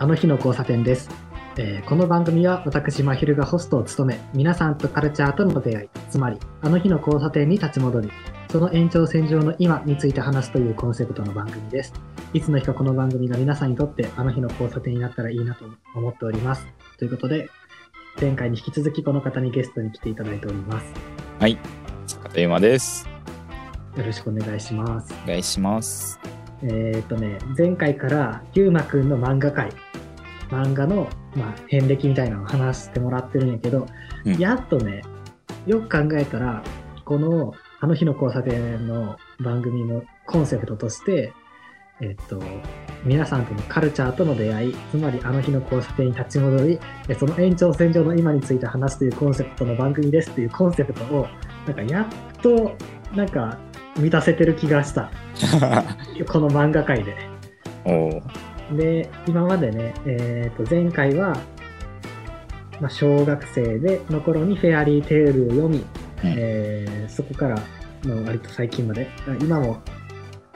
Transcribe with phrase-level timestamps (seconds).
[0.00, 1.10] あの日の交差点です、
[1.56, 8.10] えーこの番組は私まひるがホストを務め皆さんとカルチャーとの出会いつまりあの日の交差点に立ち戻り
[8.48, 11.92] その延長線上の今について話すというコンセプトの番組です。
[12.32, 15.64] いつの日かこの番組が皆さんにとってあの日の交差点になったらいいなと
[15.94, 16.66] 思っております。
[16.96, 17.48] ということで
[18.20, 20.92] 前回に引き続きこの方にゲストに来ていただいております。
[21.40, 21.58] はい、
[22.06, 23.08] 坂田山です。
[23.96, 25.12] よろしくお願いします。
[25.24, 26.20] お願いします。
[26.62, 29.70] えーっとね、前回から、ゆうまくんの漫画界、
[30.50, 33.86] 漫画の、まあ、遍歴みたいなのを話してもらってるんやけど、
[34.24, 35.02] うんやっとね、
[35.66, 36.62] よく考えたら、
[37.04, 41.32] この、あの日の交差点の番組のコンセプトとして、
[42.00, 42.40] えっと、
[43.04, 51.26] 皆さんとのカルチャーとの出会い、つまりあの日の交差点に立ち戻り、えその延長線上の今について話すというコンセプトの番組ですっていうコンセプトを、
[51.66, 52.76] なんかやっと、
[53.14, 53.58] なんか
[53.96, 55.10] 満たせてる気がした。
[56.30, 57.16] この漫画界で。
[57.84, 58.22] おお、
[58.72, 61.36] で、今までね、えーと、前回は、
[62.80, 65.84] まあ、小学生での頃にフェアリーテールを読み、
[66.24, 67.56] えーそこから、
[68.04, 69.78] まあ、割と最近まで、あ今も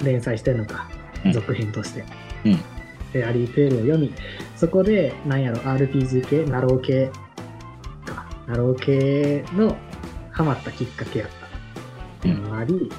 [0.03, 0.89] 連載してるのか
[1.25, 1.33] う、ん。
[1.33, 2.05] 続編として。
[2.45, 2.55] うん。
[2.55, 4.13] フェアリーテールを読み、
[4.57, 7.11] そこで、なんやろ、RPG 系、なろう系
[8.07, 9.77] か、ナロー系の
[10.31, 11.49] ハマったきっかけやったっ
[12.21, 12.91] ていうのもあり、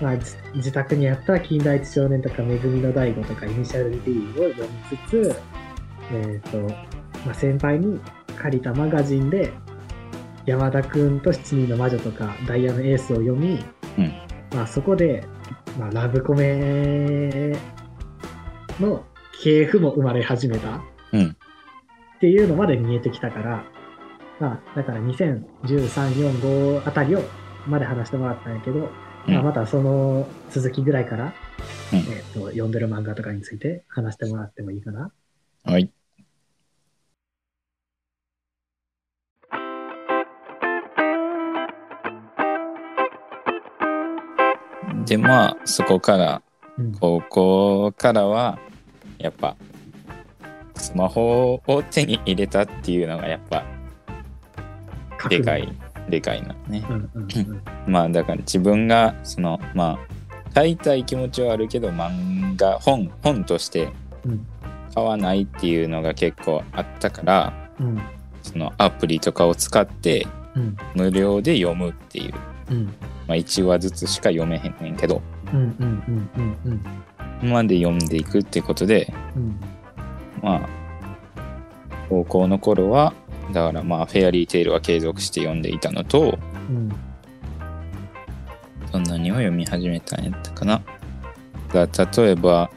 [0.00, 5.36] まあ、じ自宅にあった近代一少年とか、めぐみの大悟とか、イニシャル D を読みつつ、
[6.12, 6.58] えっ、と、
[7.24, 7.98] まあ、先輩に
[8.38, 9.52] 借りたマガジンで、
[10.44, 13.64] 山田くんと七人の魔女とか、ダイヤのエースを読み、
[13.98, 14.12] うん。
[14.54, 15.24] まあ、そこで、
[15.78, 17.52] まあ、ラブコメ
[18.80, 19.04] の
[19.42, 20.82] 系譜も生まれ始めた。
[21.12, 21.36] うん、
[22.16, 23.64] っていうのまで見えてきたから、
[24.40, 27.22] まあ、だから2013、4、5あたりを
[27.66, 28.90] まで話してもらったんやけど、
[29.26, 29.34] うん。
[29.34, 31.34] まあ、またその続きぐらいから、
[31.92, 31.98] うん。
[31.98, 35.12] えっと読んでる漫画とかについて話してもらってもいいかな。
[35.64, 35.90] はい。
[45.06, 46.42] で、まあ、そこから、
[46.78, 46.92] うん。
[46.94, 48.58] 高校からは、
[49.18, 49.56] やっぱ、
[50.74, 53.64] スマホを手に入れたっていうのが、やっぱ、
[55.28, 55.72] でかい、
[56.08, 56.84] でかいなね。
[56.88, 57.62] うんうんうん。
[57.86, 59.98] まあだから自分がそのまあ
[60.54, 63.90] 買いたい気持ちはあるけど漫画本本として
[64.24, 64.46] うん。
[64.94, 68.00] 買わないっていうのが結構あったからうん。
[68.42, 70.76] そのアプリとかを使ってうん。
[70.94, 72.34] 無料で読むっていう、
[72.70, 72.84] うん。
[73.26, 75.20] まあ、1話ずつしか読めへんねんけど。
[75.52, 76.80] うんうんうんうん
[77.42, 77.50] うん。
[77.50, 79.60] まで読んでいくってことでうん。
[80.42, 80.68] まあ
[82.08, 83.12] 高校の頃は
[83.52, 86.92] だからまあフェアリーテイルは継続して読んでいたのとうん
[88.96, 90.80] そんなにを読み始めたんやったかな。
[91.72, 91.86] だ
[92.16, 92.70] 例えば、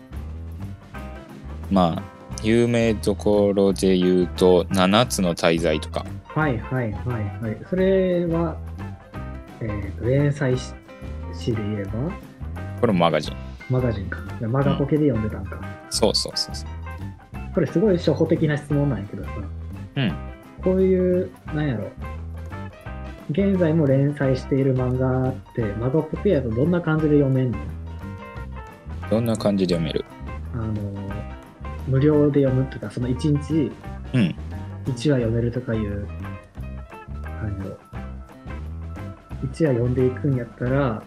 [1.71, 2.03] まあ、
[2.43, 7.57] 有名どころで言うと、7つの大罪とか、はいはいはいはい。
[7.69, 8.57] それは、
[9.61, 10.73] えーと連載誌
[11.33, 11.91] 誌で言えば、
[12.81, 13.35] これもマガジン。
[13.69, 14.19] マガジンか。
[14.41, 15.61] マガポケで読んでたんか。
[15.89, 16.69] そうそうそうそう。
[17.53, 19.29] これすごい初歩的な質問なんやけどさ、
[19.95, 20.28] うん。
[20.63, 21.89] こういう、なんやろ、
[23.31, 27.59] 現在も連載している漫画って、マガポケやとどんな感じで読めんの？
[29.09, 30.05] どんな感じで読める？
[30.53, 30.73] あの、
[31.87, 33.71] 無料で読むとか、その1日
[34.13, 34.35] うん。
[34.85, 36.07] 1話読めるとかいう、
[37.23, 37.77] なんやろ、
[39.43, 41.03] 1話読んでいくんやったら、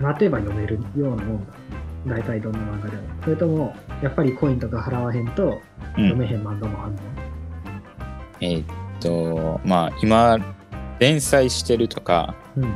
[0.00, 1.52] 待てば読めるようなもんだ。
[2.06, 3.02] 大体どんな漫画でも。
[3.24, 5.60] それとも、やっぱりコインとか払わへんと
[5.96, 6.08] うん。
[6.08, 6.98] 読めへん漫画もあるの、
[8.40, 8.66] えーっ
[9.00, 10.38] と、まあ、今、
[10.98, 12.74] 連載してるとか、うん、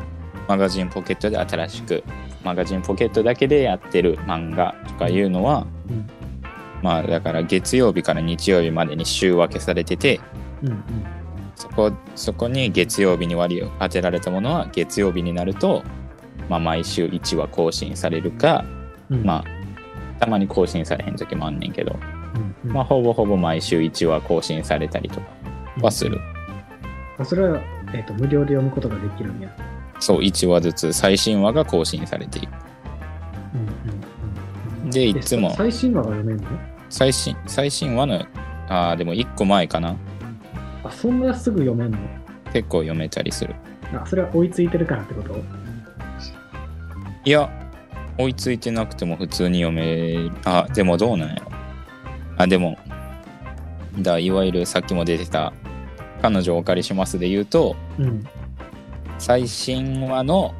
[0.48, 2.04] マガジンポケットで新しく、
[2.44, 6.06] マガジンポケットだけでやってる漫画とかいうのは、うん、
[6.82, 10.20] まあ、だから月曜日から日曜日までに週分けされてて、
[10.62, 10.82] うん、
[11.54, 15.82] そこそこに月曜日に割り当てられたものは月曜日になると、
[16.48, 18.64] まあ、毎週1話更新されるか、
[19.08, 19.18] うん。
[19.18, 19.60] うん、まあ
[20.18, 21.98] たまに更新されへん時もあんねんけど、
[22.34, 22.74] うん、うん。
[22.74, 25.39] まあ、ほぼほぼ毎週1話更新されたりとか
[25.82, 26.20] はする、
[27.18, 27.60] あそれは、
[27.94, 29.48] えっと無料で読むことができるんや。
[29.98, 32.50] そう1話ずつ最新話が更新されていく。
[33.54, 35.50] うんうんうん、でいつも。
[35.50, 36.46] え最新話が読めるの？
[36.88, 38.26] 最新最新話の
[38.68, 39.96] あーでも1個前かな。
[40.82, 41.98] あ、そんなすぐ読めんの？
[42.52, 43.54] 結構読めたりする。
[43.92, 45.36] あ、それは追いついてるからってこと？
[47.24, 47.50] いや
[48.16, 50.32] 追いついてなくても普通に読める。
[50.44, 51.52] あでもどうなんやろ。
[52.38, 52.78] あでも
[53.98, 55.52] だいわゆるさっきも出てた
[56.20, 58.24] 彼女をお借りしますで言うとうん。
[59.18, 60.54] 最新話の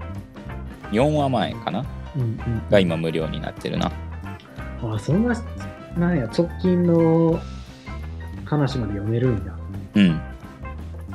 [0.92, 1.84] 4話前かな？
[2.16, 2.38] うんうん。
[2.70, 3.90] が今無料になってるな
[4.82, 5.34] あ、そんな
[5.96, 7.40] なんや、直近の
[8.44, 9.56] 話まで読めるんや。
[9.94, 10.06] うん。
[10.08, 10.12] へ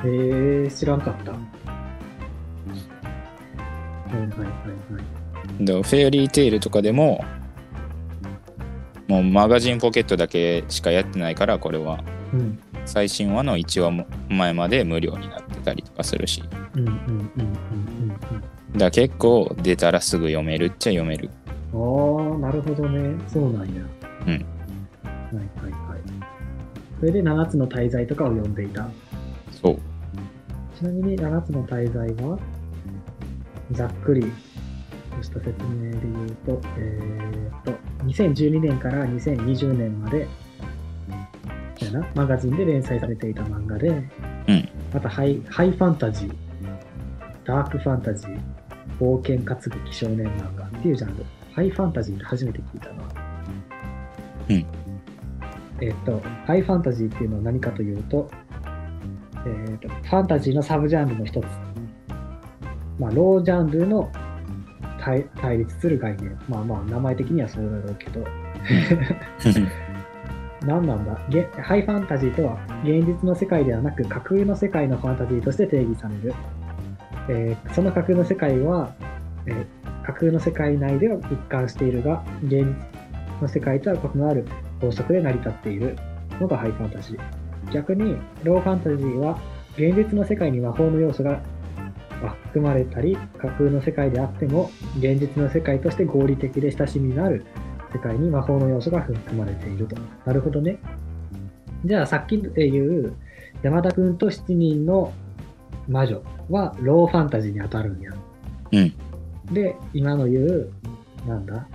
[0.04, 1.32] えー、知らんかった。
[1.32, 1.38] は
[4.12, 4.44] いはいはいは
[5.60, 5.64] い。
[5.64, 7.24] でフェアリーテイルとかでも
[9.08, 12.02] もうマガジンポケットだけしかやってないからこれは
[12.32, 12.58] うん。
[12.86, 16.42] 最新話の1話も前まで無料になってたりとかするし
[16.74, 18.08] うんうんうんうん
[18.72, 21.30] だから結構出たらすぐ読めるっちゃ読める
[21.72, 22.32] うん。
[22.32, 23.18] ああ、なるほどね。
[23.28, 23.82] そうなんや。
[24.26, 26.00] うんはいはいはい。
[27.00, 28.88] それで7つの大罪とかを読んでいた。
[29.50, 29.78] そう
[30.78, 32.38] ちなみに7つの大罪は、
[33.72, 34.30] ざっくり
[35.16, 37.72] とした説明で言うと、えー、と、
[38.04, 40.28] 2012年から2020年まで、
[41.84, 46.32] やな、マガジンで連載されていた漫画で、うんまたハイハイファンタジー、
[47.44, 48.40] ダークファンタジー、
[48.98, 51.24] 冒険活劇少年漫画っていうジャンル。
[51.52, 53.02] ハイファンタジーって初めて聞いたな。
[54.50, 54.66] うん。
[55.80, 58.30] えっ、と、ハイファンタジーっていうのは何かというと、
[59.46, 61.44] えっ、と、ファンタジーのサブジャンルの一つ。
[62.98, 64.10] まあ、ロージャンルの
[64.98, 66.38] 対対立する概念。
[66.48, 68.24] まあまあ、名前的にはそうだろうけど、
[70.62, 71.18] 何なんだ？
[71.28, 76.34] げハイファンタジーとは現実の世界ではなく架空の世界のファンタジーとして定義される、
[77.28, 78.94] えーその架空の世界は、
[79.46, 79.66] えー
[80.06, 84.46] 架空の世界内では一貫しているが現実の世界とは異なる
[84.80, 85.96] 法則で成り立っている。
[86.38, 87.72] のがハイファンタジー。
[87.72, 88.14] 逆に
[88.44, 89.38] ローファンタジーは
[89.76, 91.40] 現実の世界に魔法の要素が
[92.52, 97.44] 含まれたり架空の世界であっても現実の世界として合理的で親しみのある
[97.96, 99.96] 世界に魔法の要素が含まれていると。
[100.24, 100.78] なるほどね。
[101.84, 103.14] じゃあさっきで言う
[103.62, 105.12] 山田君と7人の
[105.88, 108.12] 魔女はローファンタジーに当たるんや。
[108.72, 108.94] うん
[109.52, 110.72] で、今の言う、
[111.26, 111.68] なんだ、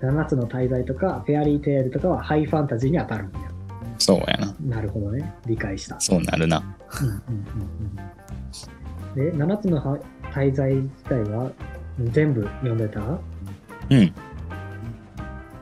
[0.00, 3.38] 7つの大罪とかフェアリーテールとかはハイファンタジーに当たるんや。
[3.98, 5.32] そうやななるほどね。
[5.46, 6.00] 理解した。
[6.00, 6.62] そうなるな
[7.00, 7.14] うんうん
[9.14, 9.38] うんうん。
[9.38, 9.98] で、7つのは
[10.34, 11.52] 大罪自体は
[12.00, 13.00] 全部読んでた？
[13.00, 14.12] うん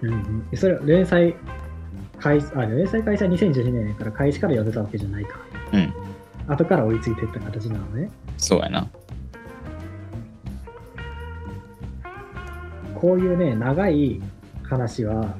[0.03, 0.57] うんうん。
[0.57, 1.35] それは連載
[2.19, 5.39] 開始、あ、連載開始は2012年やから開始から読んでたわけじゃないか。
[5.73, 5.93] うん
[6.49, 8.09] 後から追いついていった形なのね。
[8.37, 8.89] そうやな
[12.95, 14.21] こういうね、長い
[14.63, 15.35] 話は、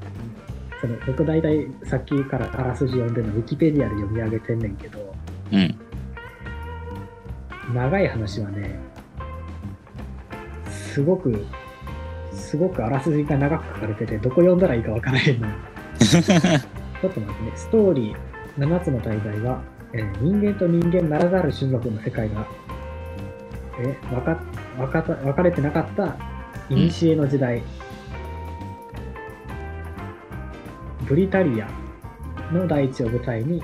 [0.81, 5.15] その僕大体さっきからあらすじ読んでるのウィキペディアで読み上げてんねんけど、
[5.53, 5.79] うん
[7.75, 8.79] 長い話はね、
[10.71, 11.45] すごく、
[12.47, 15.55] すごくあらすじが長く書かれてて、どこ読んだらいいかわからへんのよ。
[15.99, 19.61] ちょっと待ってね、ストーリー7つの大罪は、
[19.93, 22.47] えー人間と人間ならざる種族の世界が、
[23.81, 24.39] え、わか、
[24.79, 26.17] わかた、分かれてなかった、
[26.69, 27.63] 古の時代、
[31.09, 31.69] ブリタリア
[32.53, 33.61] の大地を舞台に、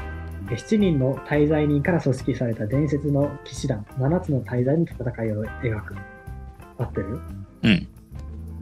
[0.50, 5.94] え7人の大罪人から組織された伝説の騎士団、7つの大罪の戦いを描く。
[6.78, 7.20] 合ってる？
[7.62, 7.91] うん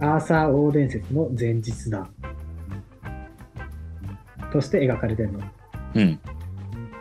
[0.01, 2.09] アーサー王伝説の前日談
[4.53, 5.41] として描かれてるの。
[5.95, 6.19] うん。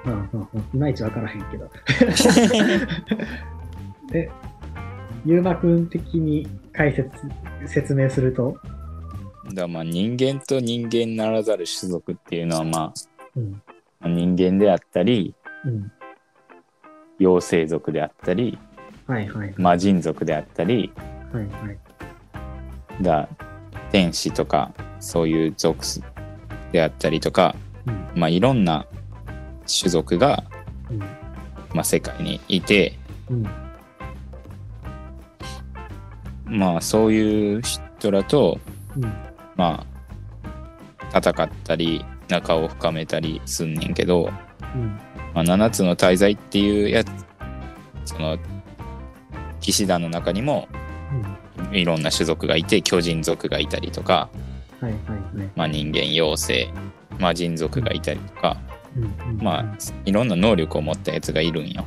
[0.06, 1.70] うんうんうん、いまいちわからへんけど。
[4.12, 4.32] で、
[5.26, 7.10] ゆうまくん的に解説、
[7.68, 8.58] 説明すると、
[9.54, 12.94] だまあ人間と人間ならざる種族っていうのはま
[13.36, 13.62] うん、
[14.02, 15.34] あ人間であったり
[15.66, 15.92] うん、
[17.20, 18.58] 妖精族であったり
[19.08, 20.92] はいはい、魔人族であったり
[21.34, 21.78] はいはい、
[23.02, 23.28] だ
[23.92, 25.86] 天使とかそういう属
[26.72, 28.86] であったりとかうん、まあいろんな
[29.68, 30.44] 種族が、
[30.90, 31.00] うん、
[31.74, 32.94] まあ、世界にいて
[33.30, 33.48] うん、
[36.46, 38.60] まあそういう人らと
[38.96, 39.04] うん、
[39.56, 39.86] ま
[41.14, 44.32] あ戦ったり仲を深めたりすんねんけど、
[44.76, 45.00] うん、
[45.34, 47.10] まあ、7つの大罪っていうやつ
[48.06, 48.38] その
[49.60, 50.79] 騎士団の中にもうん、
[51.72, 54.30] いろんな種族がいて巨人族がいたりとか、
[54.80, 56.74] はいはいはい、まあ、人間妖精
[57.20, 58.58] 魔人族がいたりとか、
[58.96, 59.66] うん、うん、まあ
[60.06, 61.86] いろんな能力を持ったやつがいるんよ。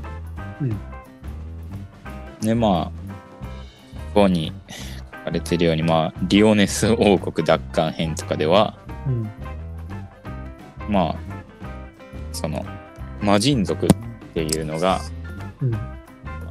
[0.60, 0.76] うん、
[2.40, 2.84] でまあ
[4.14, 4.52] ここに
[5.14, 9.28] 書かれてるようにまあリオネス王国奪還編とかではうん、
[10.88, 11.16] まあ
[12.32, 12.64] その
[13.20, 13.88] 魔人族っ
[14.34, 15.00] ていうのが、
[15.60, 15.80] うん、ま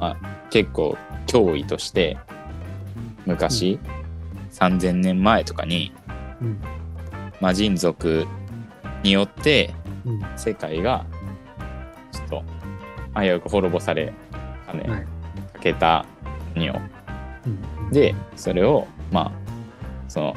[0.00, 0.16] あ、
[0.50, 0.96] 結構
[1.26, 2.18] 脅威として
[3.26, 3.78] 昔、
[4.52, 5.92] 3000年前とかに
[6.40, 6.60] うん、
[7.40, 8.26] 魔人族
[9.02, 9.74] によって
[10.04, 11.06] うん、世界が
[12.10, 12.44] ちょっと
[13.20, 14.12] 危うく滅ぼされ
[14.66, 15.06] かねはい、
[15.52, 16.04] かけた
[16.56, 16.80] によ。
[17.46, 19.32] うん、でそれをまあ
[20.08, 20.36] その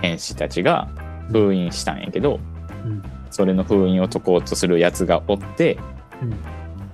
[0.00, 0.88] 天使たちが
[1.30, 2.40] 封印したんやけど
[2.84, 3.02] うん。
[3.30, 5.78] それの封印を解こうとするやつがおって
[6.22, 6.36] うん。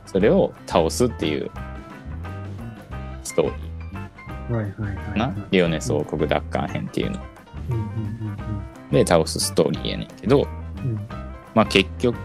[0.06, 1.50] それを倒すっていう
[3.23, 3.69] ストーリ
[4.50, 7.21] はいはいはい、ーな、リオネス王国奪還編っていうの。
[7.71, 8.21] うんうん
[8.90, 10.90] で倒すストーリーやねんけどうん。
[10.90, 11.09] うん。
[11.54, 12.19] まあ結局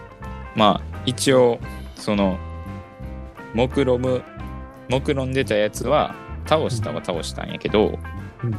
[0.54, 1.58] まあ一応
[1.94, 2.38] その
[3.54, 4.22] 目論む
[4.88, 6.14] 目論んでたやつは
[6.46, 7.98] 倒したは倒したんやけど、
[8.42, 8.56] うん。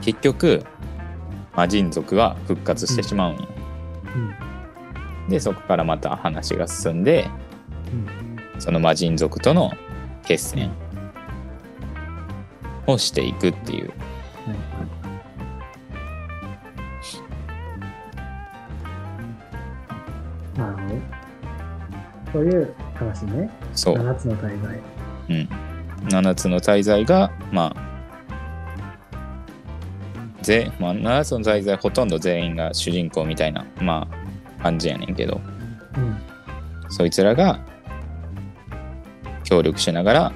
[0.00, 0.64] 結局
[1.54, 3.48] 魔人族は復活してしまうんよ、
[4.14, 5.28] うん。
[5.28, 7.28] でそこからまた話が進んで
[7.92, 8.60] うん。
[8.60, 9.72] その魔人族との
[10.24, 10.70] 決戦
[12.86, 13.92] をしていくっていう。
[20.56, 20.96] なるほど。
[22.32, 23.50] そういう話ね。
[23.74, 24.80] そう、7つの大罪。
[25.28, 25.48] うん、
[26.08, 27.86] 7つの大罪がまあ
[30.42, 34.08] ぜ、まあ、7つの大罪ほとんど全員が主人公みたいなま
[34.58, 35.40] あ感じやねんけど
[35.96, 36.16] うん。
[36.88, 37.58] そいつらが
[39.42, 40.32] 協力しながら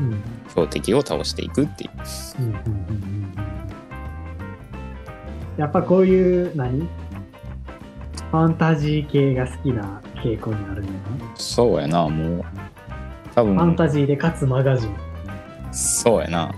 [0.00, 0.39] うん。
[0.66, 1.90] 標的を倒していくっていう。
[2.40, 3.04] うんうんうんうん。
[3.04, 3.30] うん
[5.60, 6.88] やっぱこういう何？
[8.30, 11.36] ファンタジー系が好きな傾向になるんだよな。
[11.36, 12.44] そうやなもう。
[13.34, 14.96] 多ファン分タジーでかつマガジン。
[15.70, 16.54] そうやな。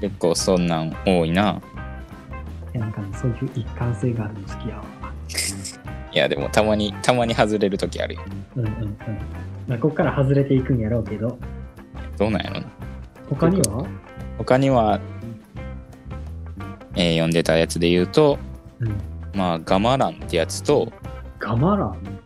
[0.00, 1.60] 結構そんなん多いな。
[2.72, 4.84] いやなんかね、そういう一貫性があるの好きやわ。
[6.12, 8.22] いやでもたまにたまに外れる時あるよ。
[8.56, 8.96] うんうんうん。
[9.68, 11.38] まあ、ここから外れていくんやろうけど、
[12.20, 12.66] どうなんやろな
[13.30, 13.86] 他には？
[14.36, 15.00] 他には、
[16.94, 18.38] えー読んでたやつで言うと
[18.78, 18.94] うん。
[19.34, 20.92] まあガマランってやつと
[21.38, 22.20] ガマラン？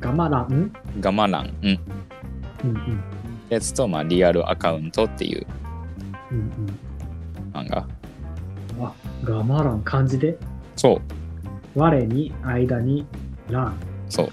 [0.00, 0.72] ガマラン？
[0.98, 1.80] ガマラン、うん、
[2.64, 3.02] うんうん。
[3.48, 5.46] やつと、まあ、リアルアカウントっていう
[6.32, 6.50] うん
[7.52, 7.86] 漫画
[8.78, 8.84] うん。
[8.84, 10.36] あ、ガマラン漢字で？
[10.74, 11.00] そう
[11.78, 13.06] 我に間に
[13.48, 13.76] ラン。
[14.08, 14.30] そう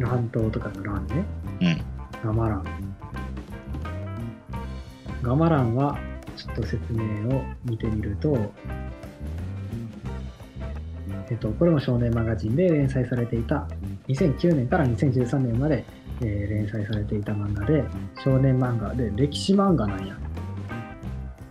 [0.00, 1.24] 乱闘とかのランね。
[1.60, 1.80] うん
[2.24, 2.93] ガマラン。
[5.24, 5.98] ガマランは、
[6.36, 8.52] ちょっと説明を見てみると、
[11.30, 13.66] えっと、これも少年マガジンで連載されていた、
[14.08, 15.84] 2009年から2013年まで、
[16.20, 17.84] えー連載されていた漫画で、
[18.22, 20.16] 少年漫画で歴史漫画なんや。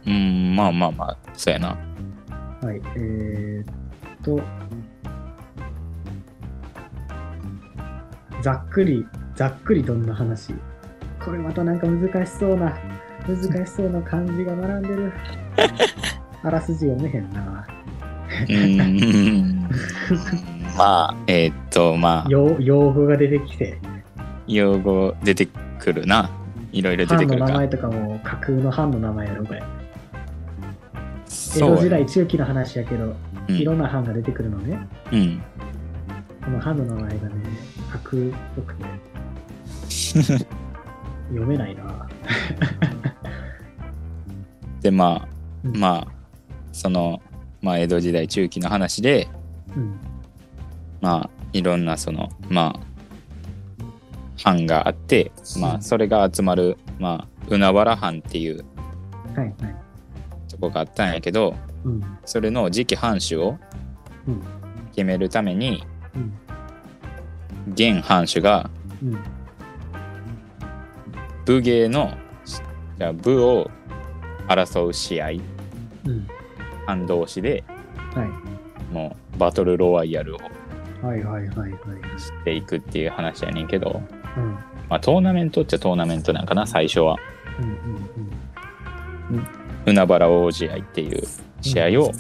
[0.06, 1.70] うんまあまあまあそうやな。
[2.62, 4.40] はい、えーっと、
[8.42, 10.54] ざっくり、ざっくりどんな話。
[11.24, 12.78] これまたなんか難しそうな、
[13.28, 15.14] 難しそうな漢字が並んでる。
[16.44, 17.66] あらすじ読めへんな。
[18.42, 19.70] うーん
[20.78, 23.78] まあえーっとまあ用用語が出てきて、
[24.48, 25.48] 用語出て
[25.80, 26.30] くるな
[26.72, 29.64] いろいろ出てくるか名前とかも架空の藩の名前やろ、これ。
[31.56, 33.16] 江戸時代中期の話やけど、
[33.48, 34.80] うんいろんな藩が出てくるのね。
[35.12, 35.42] うん
[36.44, 37.36] この藩の名前がね、
[37.92, 38.26] 架空っ
[38.56, 38.84] ぽくて、
[41.30, 41.84] 読めないな。
[44.84, 45.28] でま
[45.64, 46.08] うんあまあ
[46.72, 47.22] その
[47.62, 49.28] まあ江戸時代中期の話で
[49.76, 50.00] うん。
[51.02, 52.80] まあいろんなそのまあ
[54.42, 58.64] 藩があってまあそれが集まるまあ海原藩っていう。
[60.50, 62.04] とこがあったんやけどうん。
[62.26, 63.58] それの次期藩主を
[64.28, 64.42] うん。
[64.92, 65.84] 決めるために
[66.16, 67.74] うん。
[67.74, 68.70] 現藩主が
[69.02, 69.18] うん。
[71.46, 72.14] 武芸の
[72.98, 73.72] じゃあ武を
[74.48, 75.32] 争う試合う
[76.10, 76.28] ん。
[76.86, 77.64] 藩同士で
[78.14, 78.94] はい。
[78.94, 80.40] もうバトルロワイヤルを。
[82.18, 84.02] していくっていう話やねんけど、
[84.38, 84.54] うん。
[84.90, 87.18] まあ、トーナメントっちゃトーナメントなんかな最初は
[87.60, 89.48] うんうん
[89.86, 91.24] 海原大試合っていう
[91.62, 92.12] 試合を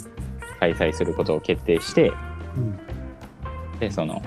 [0.60, 2.12] 開催することを決定して、
[2.58, 2.64] うん。
[2.64, 3.80] うん。
[3.80, 4.22] でその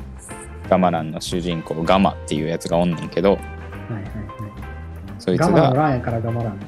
[0.68, 4.04] ガマランの主人公ガマっていうやつがおんねんけどはいはいはい。
[5.18, 6.66] そいつガマラーやからガマランだ。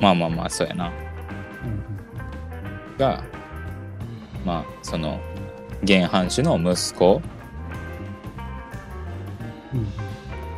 [0.00, 0.92] まあまあまあそうやな
[1.64, 3.22] うんが
[4.44, 5.20] まあその
[5.82, 7.20] 現藩主の息子
[9.72, 9.80] うん。
[9.80, 9.86] うん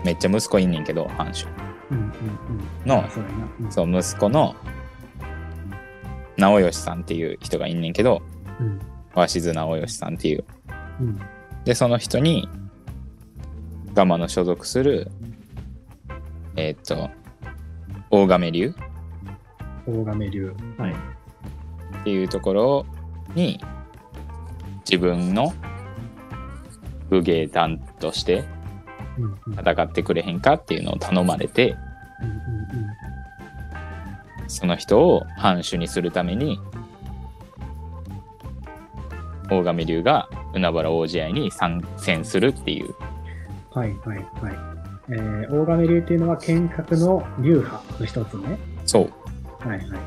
[0.05, 1.47] めっちゃ息子いんねんけど藩主
[1.91, 1.99] うん。
[1.99, 2.13] うんうん
[2.87, 3.05] の
[3.61, 3.73] うん。
[3.73, 4.55] そう息子の
[6.37, 8.23] 直義さんっていう人がいんねんけど
[8.61, 8.79] うん。
[9.15, 10.45] 鷲津直義さんっていう
[11.01, 11.19] うん。
[11.65, 12.49] でその人に
[13.93, 15.11] ガマの所属する
[16.57, 17.11] えーっと
[18.11, 18.75] 大亀流
[19.89, 20.55] 大亀流。
[20.77, 20.93] はい。
[20.93, 20.95] っ
[22.05, 22.87] ていうところ
[23.35, 23.61] に
[24.89, 25.53] 自分の
[27.11, 28.45] 武芸団として
[29.59, 31.77] 戦ってくれへんかっていうのを頼まれて。
[34.49, 36.59] その人を藩主にするために
[39.51, 42.95] 大亀流が海原大試合に参戦するっていう。
[43.71, 44.25] はいはいはい。
[45.11, 48.59] えー、大亀流っていうのは剣客の流派の一つね。
[48.85, 49.13] そう。
[49.61, 49.99] はいはいはい。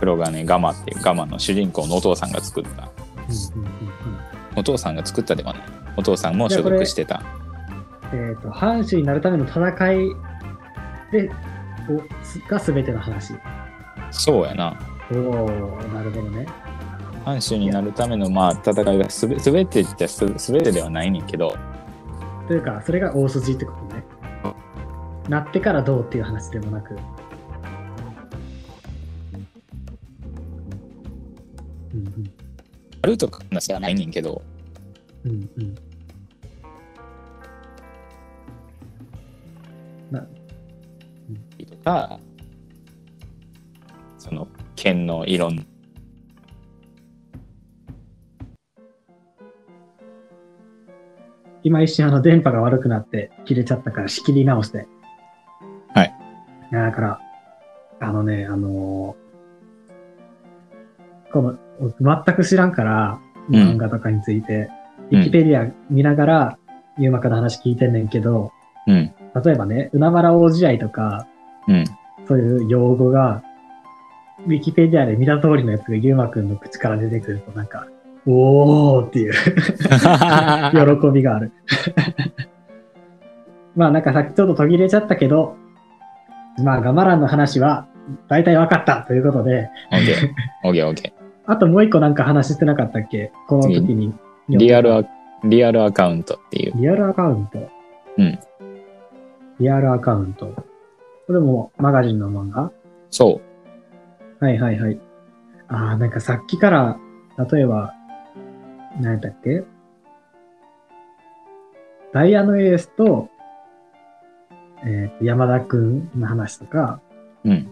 [0.00, 2.70] 黒金ガマっていうガマの主人公のお父さんが作った。
[3.56, 3.94] うんうんうん
[4.56, 5.62] お父さんが作ったではない。
[5.96, 7.22] お父さんも所属してた。
[8.12, 9.98] うん、えっ、と、藩主になるための戦い
[11.10, 11.28] で、
[12.48, 13.34] が全ての話。
[14.10, 14.78] そうやな。
[15.12, 15.48] おお
[15.92, 16.46] なるほどね。
[17.24, 21.56] 藩主になるためのまあ戦いがすべ全てっちゃす全てではないねんけど、
[22.46, 24.04] というか、それが大筋ってことね。
[25.28, 26.96] なってからどうっていう話でもなく。
[33.04, 34.40] あるとか話はないねんけど、
[35.26, 35.74] うんうんうん。
[40.10, 42.18] な、とか、
[44.16, 45.66] その剣のいろん
[51.62, 54.86] 今一瞬あの電波が悪くなって切れちゃったから仕切り直して。
[55.94, 56.14] はい。
[56.72, 57.20] だから、
[58.00, 59.24] あのね、あのー
[61.34, 63.54] この、全く知らんから、うん。
[63.54, 64.70] 漫画とかについて、
[65.10, 66.58] ウィキペディア見ながら、
[66.98, 68.52] ユーマカの話聞いてんねんけど、
[68.86, 69.12] うん、
[69.44, 71.26] 例えばね、海原大試合とか、
[71.66, 71.84] うん、
[72.26, 73.42] そういう用語が、
[74.46, 77.86] ウィキペディアで見た通りのやつがユーマくんの口から出てくるとなんか、
[78.26, 79.32] おーっていう。
[79.36, 81.52] 喜びがある。
[83.76, 85.56] まあなんかさっきちょっと途切れちゃったけど、
[86.62, 87.86] まあガマランの話は
[88.28, 90.16] 大体分かったということで、オッケー、
[90.62, 91.12] オッケー、オッケ
[91.46, 93.30] あともう一個なんか話してなかったっけ？
[93.48, 94.14] この時に。
[94.48, 94.58] ー。
[94.58, 95.02] リアルア、
[95.44, 96.72] リアルアカウントっていう。
[96.76, 97.68] リアルアカウント？
[98.16, 98.38] うん。
[99.60, 100.46] リアルアカウント。
[101.26, 102.72] これもマガジンの漫画？
[103.10, 103.40] そ
[104.40, 104.98] はいはいはい。
[105.68, 106.98] ああ、なんかさっきから、
[107.50, 107.94] 例えば、
[109.00, 109.64] 何やったっけ？
[112.12, 113.28] ダイヤのエースと、
[114.84, 117.00] えーと山田くんの話とか、
[117.44, 117.50] う。
[117.50, 117.68] うん。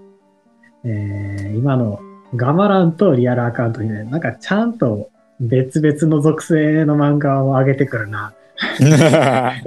[0.85, 2.01] えー今の
[2.35, 8.33] ガマランとリアルアカウントにね、なんかちゃんと別々の属性の漫画を上げてくるな。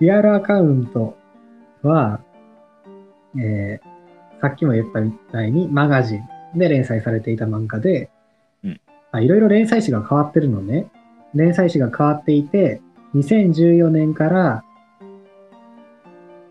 [0.00, 1.16] リアルアカウント
[1.82, 2.20] は、
[3.38, 3.90] えー
[4.40, 8.10] さっきも言ったみたいにマガジンで連載されていた漫画で、
[8.64, 10.86] いろいろ連載誌が変わってるのね。
[11.34, 12.80] 連載誌が変わっていて、
[13.14, 14.64] 2014年から、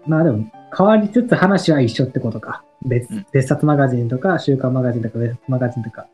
[0.06, 2.64] まあでも変わりつつ話は一緒ってことか。
[2.86, 6.08] 別うん別冊マガジンとか、週刊マガジンとか、別冊マガジンとか、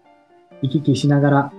[0.61, 1.53] 行き来しながら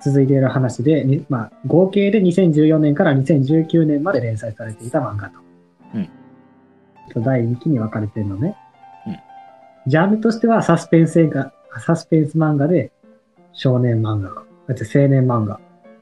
[0.00, 5.38] 続いている話で、にまあ、合計で2014年から2019年まで連載されていた漫画と。
[5.94, 6.08] うん
[7.10, 8.56] と第2期に分かれてるのね。
[9.06, 9.18] うん
[9.86, 12.92] ジャンルとしてはサスペンス映画、サスペンス漫画で
[13.52, 14.44] 少年漫画。
[14.66, 15.60] だって青年漫画。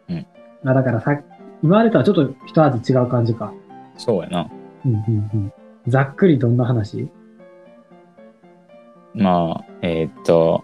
[0.09, 0.27] うん
[0.65, 1.21] あだからさ、
[1.63, 3.53] 今までとはちょっと一味違う感じか。
[3.97, 4.51] そうやな。
[4.85, 5.53] うんうんうん。
[5.87, 7.09] ざっくりどんな話？
[9.17, 10.63] まあ、えーっと、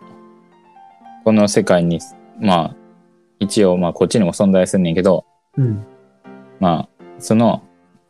[1.24, 2.00] この世界に、
[2.38, 2.76] まあ、
[3.40, 5.24] 一応、まあ、こっちにも存在すんねんけど、
[5.56, 5.84] うん。
[6.60, 7.62] まあ、その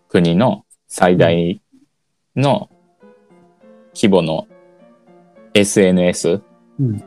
[0.09, 1.63] 国の最大
[2.35, 2.69] の
[3.95, 4.49] 規模の
[5.55, 6.43] SNS
[6.81, 7.05] うん。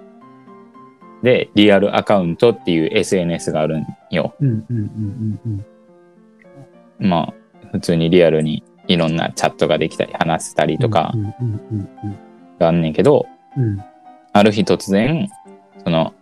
[1.22, 4.34] で、リアルアカウントっていう SNS があるんよ。
[7.00, 11.14] まあ、普通にリアルにいろんなチャットができたり話せたりとか
[12.60, 13.26] があんねんけど、
[13.58, 13.64] うん。
[13.64, 13.84] うん。
[14.34, 15.30] ある日突然、
[15.84, 16.14] その、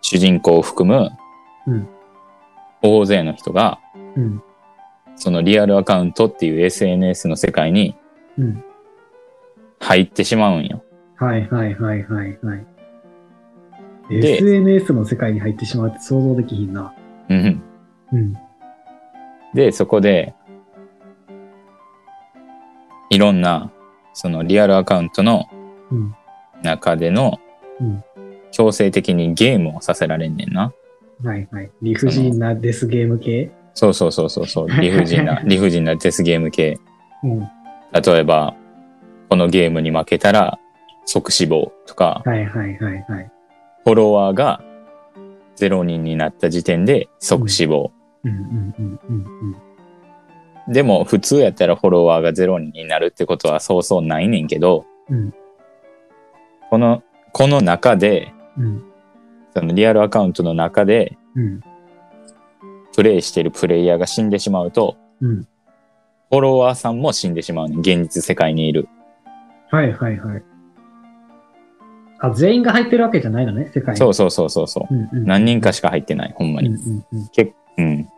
[0.00, 1.10] 主人公を含む
[1.66, 1.88] うん、
[2.80, 3.80] 大勢の人が、
[4.16, 4.42] うん。
[5.16, 7.96] そのリアルアカウントっていう SNS の世界に
[8.38, 8.64] うん。
[9.80, 10.82] 入ってしまうんよ。
[11.16, 12.66] はいはいはいはいはい。
[14.08, 16.94] で SNS の世界に入ってしまうって想像できひんな。
[17.28, 17.62] うん。
[18.12, 18.36] うん。
[19.54, 20.34] で、そこで、
[23.10, 23.70] いろんな、
[24.16, 25.46] そのリアルアカウントの
[25.90, 26.14] うん。
[26.62, 27.38] 中での
[27.78, 28.02] うん、
[28.50, 30.72] 強制的にゲームをさせられんねんな。
[31.22, 31.70] はいはい。
[31.82, 33.50] 理不尽なデスゲーム系？
[33.74, 36.78] そうそうそうそうそう、 理不尽な、理不尽なデスゲーム系。
[37.22, 37.40] うん。
[37.40, 38.54] 例えば、
[39.28, 40.58] このゲームに負けたら
[41.04, 43.30] 即死亡とか、はいはいはいはい。
[43.84, 44.62] フォロワーが
[45.58, 47.92] 0人になった時点で即死亡。
[48.24, 49.18] うんうんうんうんう
[49.50, 49.56] ん。
[50.68, 55.34] でも普通やったらフォロワーが0人になるってことはそうそうないねんけど、うん
[56.70, 57.02] この、
[57.32, 58.84] この中で、うん。
[59.54, 61.60] そのリアルアカウントの中でうん。
[62.94, 65.42] プレイしてるプレイヤーが死んでしまうと、うん。
[65.42, 67.80] フォロワーさんも死んでしまうねん。
[67.80, 68.88] 現実世界にいる。
[69.70, 70.42] はいはいはい。
[72.18, 73.98] あ、全員が入ってるわけじゃないのね、世界に。
[73.98, 74.94] そうそうそうそうそう。
[74.94, 75.24] うんうん。
[75.26, 76.70] 何人かしか入ってない、ほんまに。
[76.70, 77.28] うんうんうん。
[77.28, 78.08] 結うん。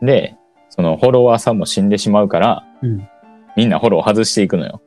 [0.00, 0.36] で、
[0.74, 3.08] そのフォロワーさんも死んでしまうから、うん
[3.54, 4.80] みんなフォロー外していくのよ。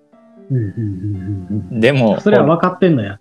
[1.72, 3.20] でも、それは分かってんのや。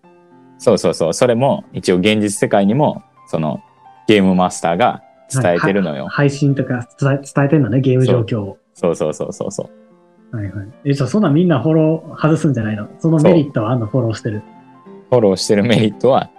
[0.56, 3.60] そうそうそう、それも一応現実世界にも、その
[4.08, 6.08] ゲームマスターが伝えてるのよ。
[6.08, 8.58] 配信とか伝え伝えてんのね、ゲーム状況を。
[8.72, 9.70] そうそうそうそうそ
[10.32, 10.36] う。
[10.36, 10.66] はいはい。
[10.86, 12.88] え、じゃあそんなんみんなフォロー外すんじゃないの？
[12.98, 13.86] そのメリットはあんの？
[13.86, 14.42] フォローしてる。
[15.10, 16.30] フォローしてるメリットは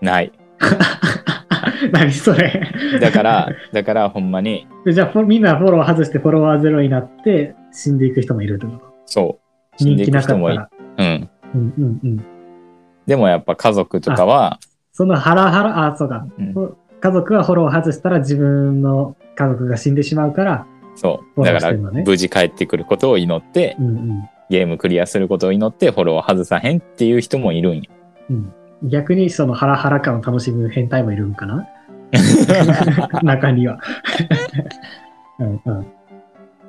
[0.00, 0.32] ない。
[1.92, 2.62] 何それ。
[3.00, 8.84] だから、だからほんまに、でじゃあみんなフォロー外してフォロワーゼロになって死んでいく人もいるってこと？
[9.06, 9.76] そう。
[9.78, 10.68] 死んでい人気な人もいったら。
[10.98, 11.28] うん。
[11.54, 12.24] うんうんうん。
[13.06, 14.58] でもやっぱ家族とかは、
[14.92, 16.26] そのハラハラ、あ、そうか。
[16.38, 21.44] うん家族がフォロー外したら自分の家族が死んでしまうから、そう。
[21.44, 27.82] だから無事帰ってくることを祈って、うんうんゲームクリアすることを祈ってフォロー外さへんっていう人もいるんよ。
[28.30, 28.52] うん。
[28.82, 31.66] 逆にそのハラハラ感を楽しむ変態もいるんかな？
[33.22, 33.78] 中には。
[35.38, 35.60] うん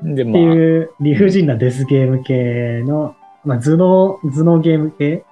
[0.04, 3.16] うん、で、ってまあ、いう理不尽なデスゲーム系の、
[3.46, 5.24] まあ、頭脳、頭脳ゲーム系？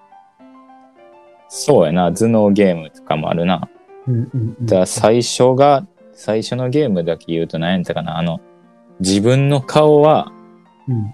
[1.47, 3.67] そうやな、頭脳ゲームとかもあるな。
[4.07, 4.65] うんうんうん。
[4.65, 8.39] だから最初が、最初のゲームだけ言うと何やったかな、あの、
[8.99, 10.31] 自分の顔は、
[10.87, 11.13] うん。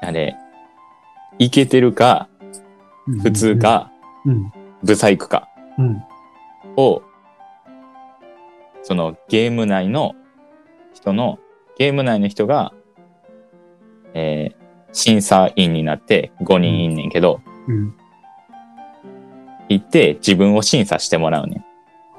[0.00, 0.36] あれ、
[1.38, 2.33] イケてるか、うん
[3.22, 3.56] 普通。
[3.56, 3.90] か、
[4.24, 4.52] うん。
[4.82, 6.02] ブサイクかうん。
[6.76, 7.02] を、
[8.82, 10.14] そのゲーム内の
[10.94, 11.38] 人の、
[11.78, 12.72] ゲーム内の人が、
[14.14, 14.64] えー
[14.94, 17.94] 審査員になって5人いんねんけど、うん。
[19.68, 21.64] 行って自分を審査してもらうね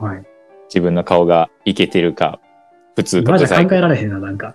[0.01, 0.03] ん。
[0.03, 0.23] はい。
[0.67, 2.39] 自分の顔がイケてるか、
[2.95, 4.53] 普通か今じゃブサイク考えられへんな、なんか。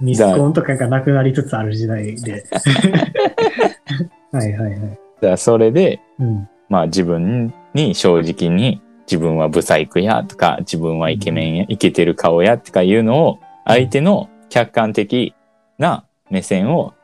[0.00, 2.44] ミスコンとかがなくなりつつある時代で。
[4.32, 4.80] はいはいはい。
[4.80, 6.48] だからそれで、うん。
[6.68, 15.34] まあ自分に正直に自分はブサイクやとか自分はイケメンや、イケてる顔やとかいうのを相手の客観的
[15.78, 16.94] な目線を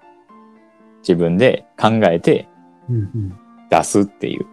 [1.00, 2.48] 自分で考えて。
[3.70, 4.46] 出すっていう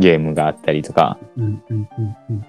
[0.00, 2.46] ゲームがあったりとか、うんうんうんうん。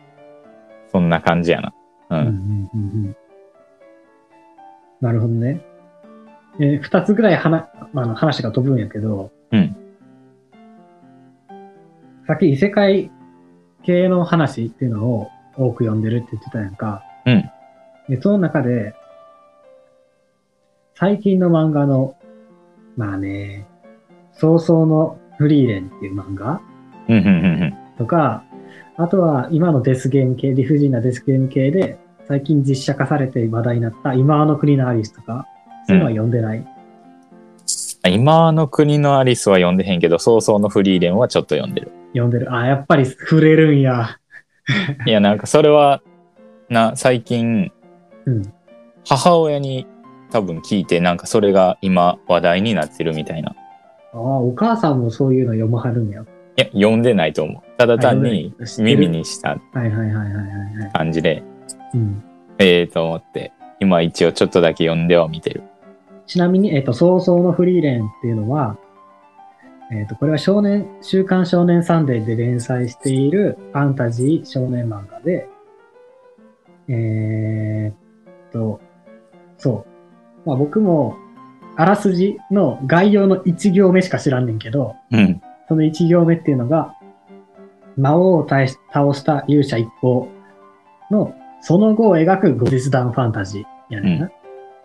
[0.92, 1.74] そんな感じやな。
[2.10, 2.16] う。
[2.16, 3.16] うんんうんうんうん
[5.02, 5.62] なるほどね。
[6.60, 9.76] えー二つぐらい話あの話が飛ぶんやけど、うん。
[12.28, 13.10] さっき異世界
[13.84, 17.04] 系の話っていうのを多く読んでるって言ってたやんか。
[17.26, 17.50] うん。
[18.10, 18.94] で、その中で、
[20.96, 22.16] 最近の漫画の、
[22.98, 23.66] まあね、
[24.34, 26.62] 早々のフリーレンっていう漫画
[27.08, 27.30] うん、うん、う
[27.66, 28.44] んとか、
[28.96, 31.98] あとは今のデスゲーム系、理不尽なデスゲーム系で、
[32.30, 35.48] 最近実写化されて話題になった今の国のアリスとか、
[35.88, 36.60] そういうのは読んでない？
[36.60, 38.14] うん。
[38.14, 41.92] 今の国のアリスは読んでへんけど、早々のフリーレンはちょっと読んでる。
[42.14, 42.54] 読んでる。
[42.54, 44.20] あ、やっぱり触れるんや。
[45.08, 46.04] いや、なんかそれは、
[46.70, 47.72] な、最近、
[48.26, 48.54] うん。
[49.08, 49.88] 母親に
[50.30, 53.56] 多分聞いて、なんかそれが今話題になってるみたいな。
[54.14, 56.22] ああ、お母さんもそういうの読まはるんや。
[56.22, 56.26] い
[56.58, 57.78] や、読んでないと思う。
[57.80, 60.26] ただ単に耳にしたはいはいはいはいはい
[60.78, 60.92] はい。
[60.94, 61.42] 感じで、
[61.94, 62.24] うん。
[62.60, 65.64] ええと思って、今一応ちょっとだけ読んでは見てる。
[66.26, 68.78] ちなみに、えっ、と、早々のフリーレンっていうのは、
[69.92, 75.48] えっ、と、これは少年、週刊少年サンデーで連載しているファンタジー少年漫画で、
[76.88, 78.80] えーっと、
[79.58, 79.86] そ
[80.46, 80.48] う。
[80.48, 81.18] まあ僕も、
[81.76, 85.42] あらすじの概要の1行目しか知らんねんけど、うん。
[85.68, 86.96] その1行目っていうのが、
[87.98, 90.28] 魔王を倒し倒した勇者一行
[91.12, 94.32] のその後を描く後日談ファンタジーやねんな。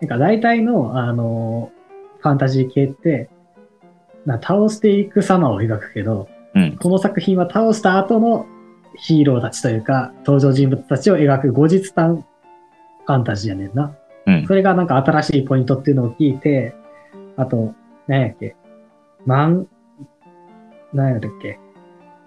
[0.01, 1.71] なんか大体の、あの
[2.19, 3.29] ファンタジー系って、
[4.25, 6.77] な倒していく様を描くけど、うん。
[6.77, 8.45] この作品は倒した後の
[8.97, 12.25] ヒーローたちというか、登場人物たちを描く後日談
[13.05, 13.95] ファンタジーやねんな。
[14.25, 14.47] うん。
[14.47, 16.73] それがなんか新しいポイントっていうのを聞いて、
[17.37, 17.73] あと、
[18.07, 18.55] 何やっけ、
[19.27, 19.65] 漫、
[20.93, 21.59] 何やったっけ、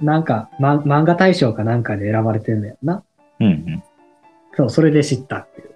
[0.01, 3.03] なんか、ま、漫画大賞かなんかで選ばれてんだよな。
[3.41, 3.47] うん。
[3.47, 3.83] うん。
[4.59, 5.71] そう、それで知ったっていう。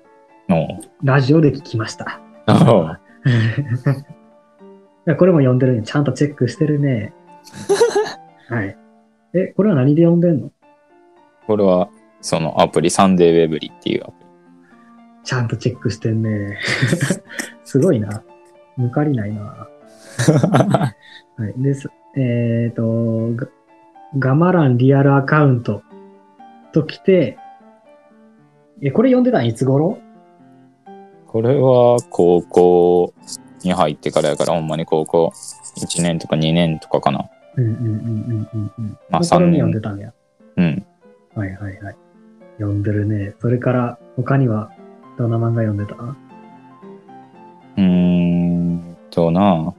[1.05, 2.21] ラジオで聞きました。
[5.17, 5.83] これも読んでるね。
[5.85, 7.15] ちゃんとチェックしてるね。
[8.51, 8.77] はい。
[9.35, 10.51] え、これは何で読んでんの？
[11.47, 11.91] これは、
[12.21, 14.15] そのアプリ、サンデーウェブリっていうアプ
[15.23, 16.59] ちゃんとチェックしてんね。
[17.63, 18.25] すごいな。
[18.81, 19.69] 抜かりないな。
[21.39, 21.45] リ。
[21.45, 21.55] はい。
[21.57, 21.89] です。
[22.17, 23.47] えっ、と、ガ
[24.19, 25.85] ガマランリアルアカウント
[26.73, 27.39] と来て、
[28.83, 29.99] え、これ読んでたんいつ頃？
[31.29, 33.15] これは高校
[33.63, 35.33] に入ってからやから、ほんまに高校
[35.79, 37.31] 1年とか2年とかかな。
[37.57, 38.99] うんうんうんうんうんうん。
[39.09, 40.13] まあその頃に三年読んでたんや？
[40.57, 40.85] うん。
[41.35, 41.97] はいはいはい。
[42.59, 43.35] 読んでるね。
[43.41, 44.73] それから他には
[45.17, 45.95] どんな漫画読んでた？
[45.95, 49.73] うーんとな、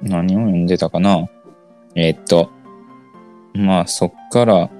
[0.00, 1.28] 何を読んでたかな？
[1.94, 2.50] えーっと、
[3.52, 4.70] まあそっから、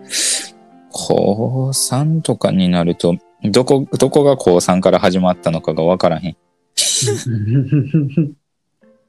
[0.92, 6.37] 高3とかになると、どこ、どこが高3から始まったのかがわからへん。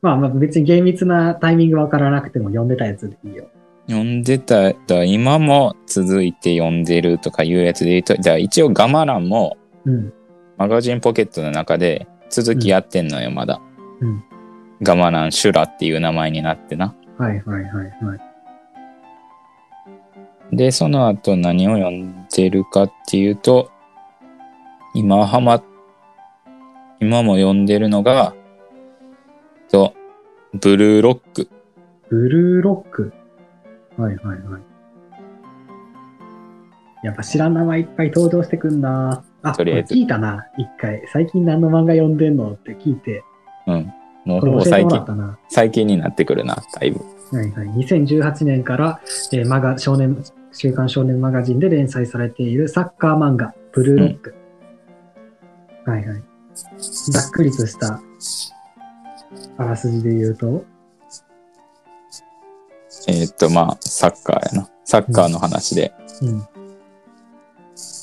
[0.01, 3.45] まあまあ別に厳密なタイミングわからなくても読んでたやつでいいよ。
[3.87, 10.13] 読んでた、だ今も続いて読んでるとかいうやつで言うと、じゃあ一応ガマランもうん。
[10.57, 13.61] マガジンポケットの中で続きやってんのよ、まだ。
[14.01, 14.23] うん
[14.83, 16.93] ガマランシュラっていう名前になってな。
[17.17, 18.32] はいはいはいはい。
[20.51, 23.71] で、その後何を読んでるかっていうと、
[24.93, 25.63] 今はま、
[26.99, 28.35] 今も読んでるのが、
[29.71, 29.93] と、
[30.53, 31.49] ブルーロック。
[32.09, 33.13] ブルーロック。
[33.97, 34.73] はいはいはい。
[37.03, 39.23] やっぱ知らん名前いっぱい登場してくんな。
[39.41, 41.03] あ、とりあえず聞いたな、一回。
[41.11, 43.23] 最近何の漫画読んでんのって聞いて、
[43.67, 43.93] うん。
[44.25, 45.05] もうほぼ最近。
[45.49, 47.01] 最近になってくるな、だいぶ。
[47.33, 47.67] はいはい。
[47.85, 54.35] 2018年から、えーマガ、少年、週刊少年マガジンで連載されているサッカー漫画、ブルーロック。
[55.85, 56.23] はいはい。
[57.11, 57.99] ざっくりとした、
[59.57, 60.63] あらすじで言うと、
[63.07, 64.69] えーっと、まあ、サッカーやな。
[64.85, 65.93] サッカーの話で。
[66.21, 66.47] うん、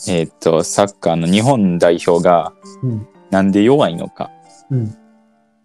[0.09, 4.31] えーっと、サッカーの日本代表がうん、なんで弱いのか。
[4.71, 4.97] うん、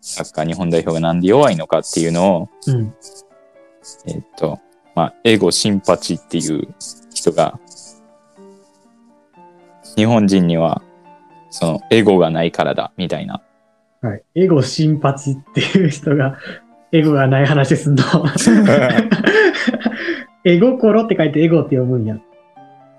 [0.02, 2.94] サッカー日本代表がなんで弱いのかっていうのを、うん、
[4.08, 4.60] えーっと、
[4.96, 6.68] まあ、エゴ・シンパチっていう
[7.14, 7.60] 人が、
[9.96, 10.82] 日本人には、
[11.50, 13.42] その、エゴがないからだ、みたいな。
[14.02, 14.24] はい。
[14.36, 16.38] エゴシンパチっていう人が、
[16.92, 18.04] エゴがない話すんの。
[20.46, 22.18] エゴコロって書いてエゴって読むんや。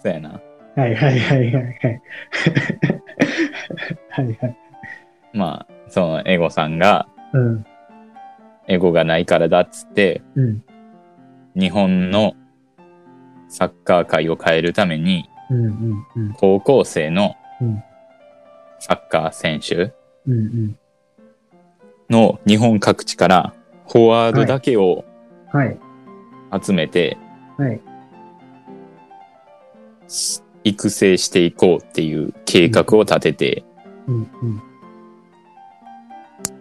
[0.02, 0.40] そうやな。
[0.74, 1.78] はいはいはいはいはい。
[4.10, 4.56] はいはい。
[5.32, 7.64] まあ、そのエゴさんが、うん、
[8.68, 10.64] エゴがないからだっつって、うん、
[11.58, 12.34] 日本の
[13.48, 15.28] サッカー界を変えるために、
[16.36, 17.82] 高校生のうん。
[18.78, 19.94] サッカー選手。
[22.10, 23.54] の日本各地から
[23.88, 25.04] フォワードだけを
[25.52, 25.78] はい、
[26.62, 27.16] 集めて
[27.56, 27.80] はい。
[30.64, 33.64] 育成していこうっていう計画を立てて、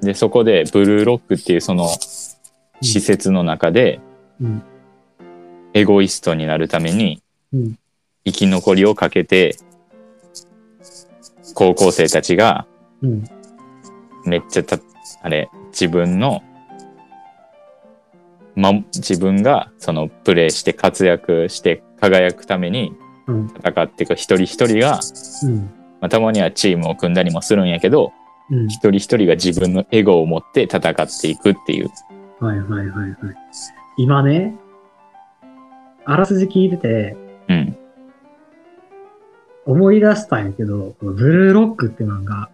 [0.02, 1.90] で、そこでブルーロックっていうその
[2.82, 4.00] 施設の中で
[4.42, 4.64] うん、
[5.76, 7.22] エゴイストになるために
[7.54, 7.78] うん、
[8.26, 9.56] 生き残りをかけて
[11.54, 12.66] 高校生たちが
[13.02, 13.24] うん、
[14.26, 14.80] めっちゃた、
[15.22, 16.42] あれ、自分の、
[18.56, 22.94] ま、自分がそのプレーして活躍して輝くために
[23.28, 25.00] うん、戦っていく一人一人が、
[25.44, 25.58] うん、
[26.00, 28.14] まあ、たまにはチームを組んだりもするんやけど、
[28.52, 28.68] うん。
[28.68, 31.90] 一人一人が自分のエゴを持って戦っていくっていう。
[32.40, 33.18] はいはいはいはい。
[33.98, 34.56] 今ね、
[36.06, 37.18] あらすじ聞いてて、
[37.50, 37.78] うん。
[39.66, 42.50] 思い出したんやけど、このブルーロックって漫画、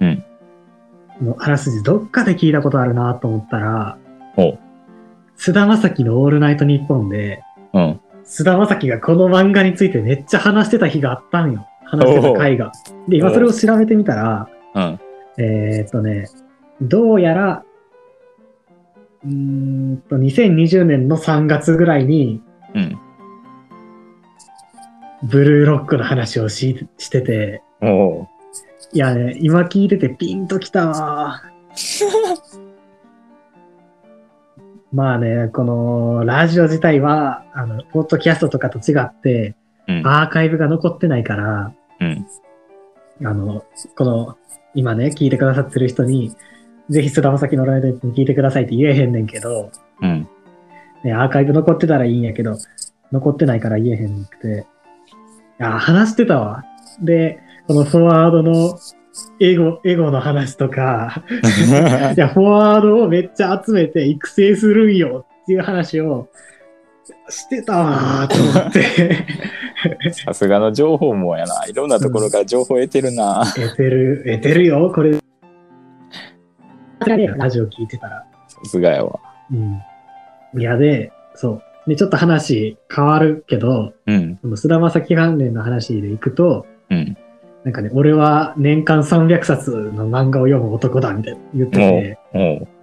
[0.00, 0.24] うん。
[1.20, 3.98] もうあらすじどっかで聞いたことあるなと思ったら。
[5.36, 7.42] 菅田将暉のオールナイトニッポンで、
[7.72, 8.00] うん。
[8.24, 11.66] 菅田将暉がこの漫画についてめっちゃ話してた日があったんよ。
[11.84, 12.72] 話してた回が。
[13.08, 15.00] で、今それを調べてみたら、うん。
[15.38, 16.28] えーっとね、
[16.80, 17.64] どうやら、
[19.24, 22.42] うーんと、2020年の3月ぐらいに、
[22.76, 22.98] うん。
[25.24, 28.28] ブルーロックの話をししてて、おう。
[28.92, 31.42] いやね、今聞いててピンときたわ。
[34.92, 39.54] まあね、このラジオ自体は、あの、ポッドキャストとかと違って、
[39.88, 40.02] うん。
[40.06, 42.26] アーカイブが残ってないから、うん。
[43.24, 43.64] あの、
[43.96, 44.36] この、
[44.74, 46.36] 今ね、聞いてくださってる人に、
[46.88, 49.70] ぜひ菅田将暉のライブに聞いてくださいって言えへんねんけど、
[50.02, 50.28] うん。
[51.06, 52.58] ね、アーカイブ残ってたらいいんやけど、
[53.12, 54.66] 残ってないから言えへんくて。
[55.60, 56.64] いや、話してたわ。
[57.00, 57.38] で、
[57.68, 58.76] このフォワードの
[59.40, 61.22] エゴ、エゴの話とか、
[62.16, 66.28] いや、フォワードをめっちゃ集めて育成するんよっていう話を
[67.28, 69.26] してたわーと思って。
[70.24, 71.66] さすがの情報網やな。
[71.68, 73.44] いろんなところから情報得てるな。
[73.54, 75.12] 得てる、得てるよ、これ。
[76.98, 78.24] ラジオ聞いてたら。
[78.48, 79.20] さすがやわ。
[79.52, 79.80] うん。
[80.56, 81.90] いや、で、そう。
[81.90, 84.38] で、ちょっと話変わるけど、うん。
[84.56, 87.16] 菅田将暉関連の話でいくと、うん。
[87.64, 92.18] なんかね、俺は年間300冊の漫画を読む男だみたいな言ってて。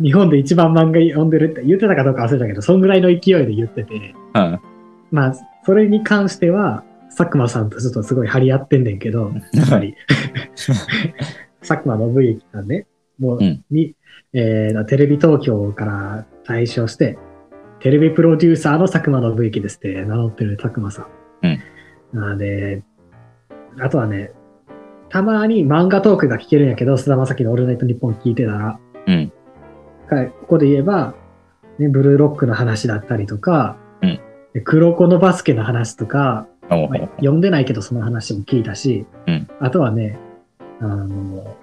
[0.01, 4.59] 日本で一番漫画読んでるって言ってたかどうか忘れたけど、そんぐらいの勢いで言ってて、うん。
[5.11, 6.83] まあ、それに関しては、
[7.15, 9.95] 佐久間さんとちょっとすごい張り合ってんねんけど、やっぱり、
[11.61, 12.85] 佐久間信之さんね、
[13.19, 13.95] もう、うんに、
[14.33, 17.17] えーテレビ東京から対象して、
[17.83, 21.07] テレビプロデューサーの佐久間信之ですって名乗ってる佐久間さん。
[21.43, 22.81] うんあで、
[23.77, 24.31] あとはね、
[25.09, 29.33] たまに漫画トークが聞けるんやけど、菅田将暉のオールナイトニッポン聞いてたら、うん。
[30.07, 31.13] かここで言えば、
[31.77, 34.19] ね、ブルーロックの話だったりとか、うん
[34.53, 40.17] で黒子のバスケの話とか、まあ読んでないけどその話も聞いたし、うんあとはね、
[40.79, 41.57] あの、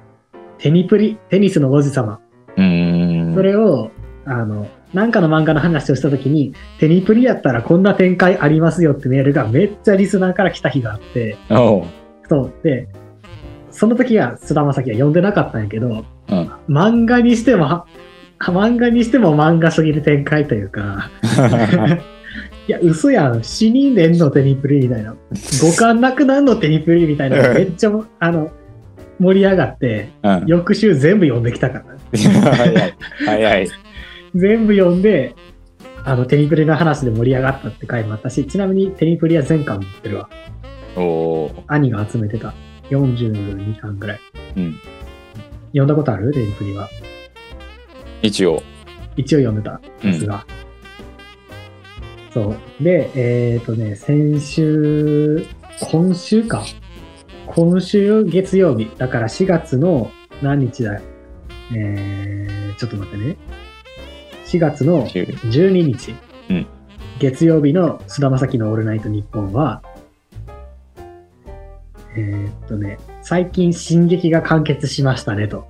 [0.58, 2.20] テニプリ、テニスの王子様。
[2.58, 3.34] うーん。
[3.34, 3.90] それを、
[4.26, 11.36] あの、なんかの漫画の話をしたときに、テニプリやったらこんな展開ありますよってメールがめっちゃリスナーから来た日があって。
[12.28, 12.52] そう。
[12.64, 12.88] で、
[13.70, 16.52] その時は菅田将暉は読んでなかったんやけど、うん。
[16.68, 17.86] 漫画にしても、は
[18.40, 21.10] 漫画にしても漫画すぎる展開というか、
[22.66, 23.42] いや、嘘やん。
[23.42, 25.14] 死人でんのテニプリみたいな。
[25.62, 27.36] 五感なくなんのテニプリみたいな。
[27.52, 28.50] めっちゃも、あの、
[29.18, 30.44] 盛り上がって、うん。
[30.46, 31.84] 翌週全部読んできたから。
[32.54, 32.94] 早い。
[33.24, 33.68] 早い。
[34.34, 35.34] 全部読んで、
[36.04, 40.30] あの、テニプリの話で盛り上がったって回もあったし、ちなみにテニプリは全巻持ってるわ。
[40.96, 41.64] おお。
[41.66, 42.54] 兄が集めてた。
[42.90, 44.20] 42巻ぐらい。
[44.56, 44.78] うん。
[45.68, 46.32] 読んだことある？
[46.32, 46.88] テニプリは。
[48.22, 48.62] 一応。
[49.16, 49.80] 一応読んでた。
[50.04, 50.44] うんですが。
[52.32, 52.84] そう。
[52.84, 55.46] で、えっ、とね、先週、
[55.90, 56.64] 今週か。
[57.46, 58.90] 今週月曜日。
[58.96, 61.00] だから4月の何日だ？
[61.74, 63.36] えー、ちょっと待ってね。
[64.50, 66.14] 4月の十12日。
[66.50, 66.66] うん
[67.20, 69.82] 月曜日の菅田将暉のオールナイトニッポンは、
[72.16, 75.68] えーっとね、最近進撃が完結しましたねと。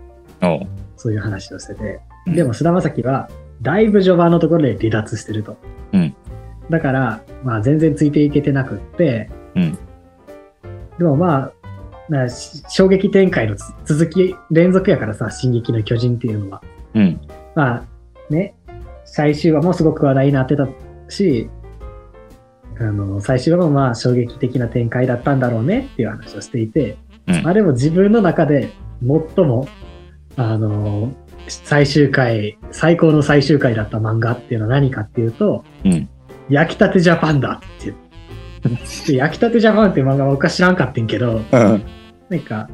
[0.96, 2.00] そういう話をしてて。
[2.26, 3.28] うんでも菅田将暉は、
[3.60, 5.56] だいぶ序盤のところで離脱してると。
[5.92, 6.14] うん
[6.70, 9.78] だから、まあ全然ついていけてなくって、うん
[10.98, 11.52] でもま
[12.12, 12.28] あ、
[12.68, 16.62] 衝撃展開のつ続き、連続やからさ、進撃の巨人っていうのは。
[16.94, 17.20] うん。
[17.54, 17.84] まあ
[18.30, 18.54] ね、
[19.12, 20.68] 最終話もすごく話題になってた
[21.08, 21.50] し、
[22.78, 26.96] あの、最終話もまあ衝撃的な展開だったんだろうねっていう話をしていて、
[27.26, 28.70] うんまあでも自分の中で
[29.02, 29.66] 最も、
[30.36, 31.12] あの、
[31.48, 36.08] 最終回、最高の最終回だった漫画っていうのは何かっていうと、うん。
[36.48, 37.96] 焼きたてジャパンだっていう。
[39.08, 41.82] で焼きたてジャパンっていう漫画は僕は知らんかってんけど、うん。
[42.28, 42.68] なんか、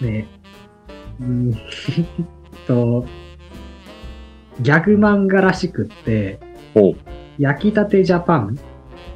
[0.00, 0.26] ね、
[1.20, 1.52] うーん
[2.66, 3.04] と、
[4.60, 6.38] ギャグ漫画らしくって。
[7.38, 8.58] 焼きたてジャパン、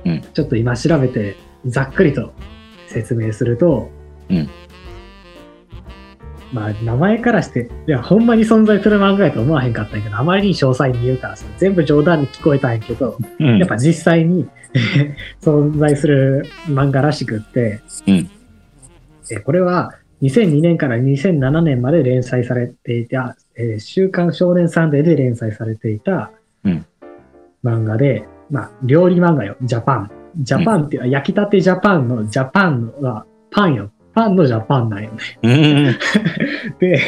[0.05, 2.33] うんちょっと今調べて、ざっくりと
[2.89, 3.91] 説明すると、
[4.31, 4.49] うん
[6.53, 13.59] まあ、名前からして、いや、ほんまに存在する漫画やと思わへんかったんやけど、あまりに詳細に言うからさ、全部冗談に聞こえたんやけど、うん。
[13.59, 14.49] やっぱ実際に
[15.41, 18.31] 存在する漫画らしくって、うん
[19.33, 26.31] えこれは2002年から2007年まで連載されていた、えー週刊少年サンデーで連載されていた
[26.65, 26.87] うん
[27.65, 30.11] 漫画で、まあ、料理漫画よ、ジャパン。
[30.37, 33.91] ジャパンっていう、焼きたてジャパンのジャパンはパンよ。
[34.15, 35.19] パンのジャパンなんよね。
[35.43, 35.99] うん。
[36.79, 36.99] で、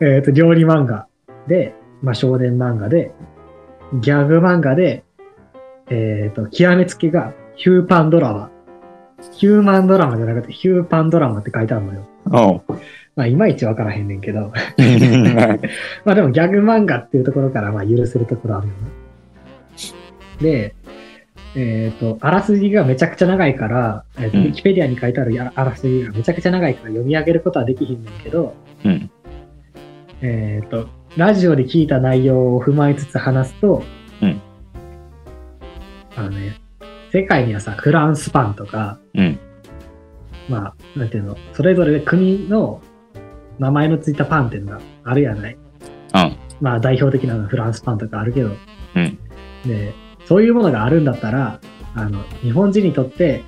[0.00, 1.06] えっと、料理漫画
[1.46, 3.12] で、まあ、少年漫画で、
[4.00, 5.04] ギャグ漫画で、
[5.90, 8.50] えっ、と、極めつけがヒューパンドラマ。
[9.32, 12.06] ヒューマンドラマじゃなくてヒューパンドラマって書いてあるのよ。
[13.16, 14.52] まあ、いまいちわからへんねんけど。
[16.04, 18.78] まあでもギャグ漫画っていうところからまあ許せるところあるよね。
[20.40, 20.74] で、
[21.56, 29.10] えっ、と、あらすじがめちゃくちゃ長いから、えーとうんウィキペディアに書いてあるやあらすじがめちゃくちゃ長いから読み上げることはできひんねんけど、うん。
[30.22, 33.82] えっ、と、ラジオで聞いた内容を踏まえつつ話すと、
[34.22, 34.40] うん
[36.14, 36.60] あのね、
[37.12, 39.38] 世界にはさ、フランスパンとか、うん。
[40.48, 42.80] まあ、なんていうの、それぞれ国の
[43.58, 45.54] 名前のついたパンっていうのがあるやない。
[45.54, 46.36] うん。
[46.60, 48.50] まあ、代表的なのはフランスパンとかあるけど、
[48.94, 49.18] うん。
[49.66, 49.94] で、
[50.24, 51.60] そういうものがあるんだったら、
[51.94, 53.42] あの、日本人にとって、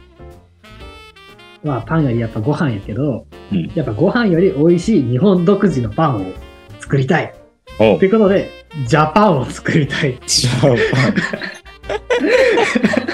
[1.62, 3.70] まあ、パンよりやっぱご飯やけど、うん。
[3.74, 6.32] やっぱご飯より美味しい日本独自のパンを
[6.80, 7.34] 作りたい。
[7.78, 8.06] とい。
[8.06, 8.50] うことで、
[8.86, 10.18] ジャパンを作りたい。
[10.26, 10.76] ジャ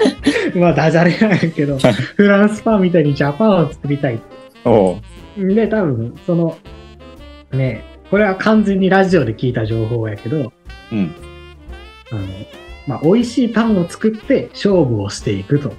[0.57, 4.21] まあ、ダジャレなんやけど、フランスパンみたいにジャパンを作りたい。
[4.65, 5.55] おう。
[5.55, 6.57] で、多分、その、
[7.53, 10.53] ね、これは完全にラジオで聞いた情報やけど、
[10.93, 11.15] うん。
[12.11, 12.23] あの、
[12.87, 15.73] まあ、美味しいパンを作って勝負をしていくと。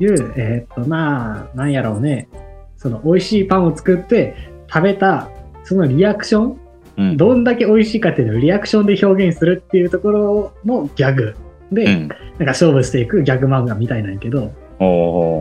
[0.00, 2.28] いう、えーっと、まあ、なんやろうね。
[2.76, 4.34] その美味しいパンを作って
[4.68, 5.28] 食べた
[5.62, 6.58] そのリアクション
[6.98, 7.16] うん。
[7.16, 11.34] どんだけ美味しいかっていうのをリアクションで表現するっていうところのギャグ
[11.72, 12.08] で、うん。
[12.08, 14.52] なんか勝負していくギャグ漫画みたいなんやけど、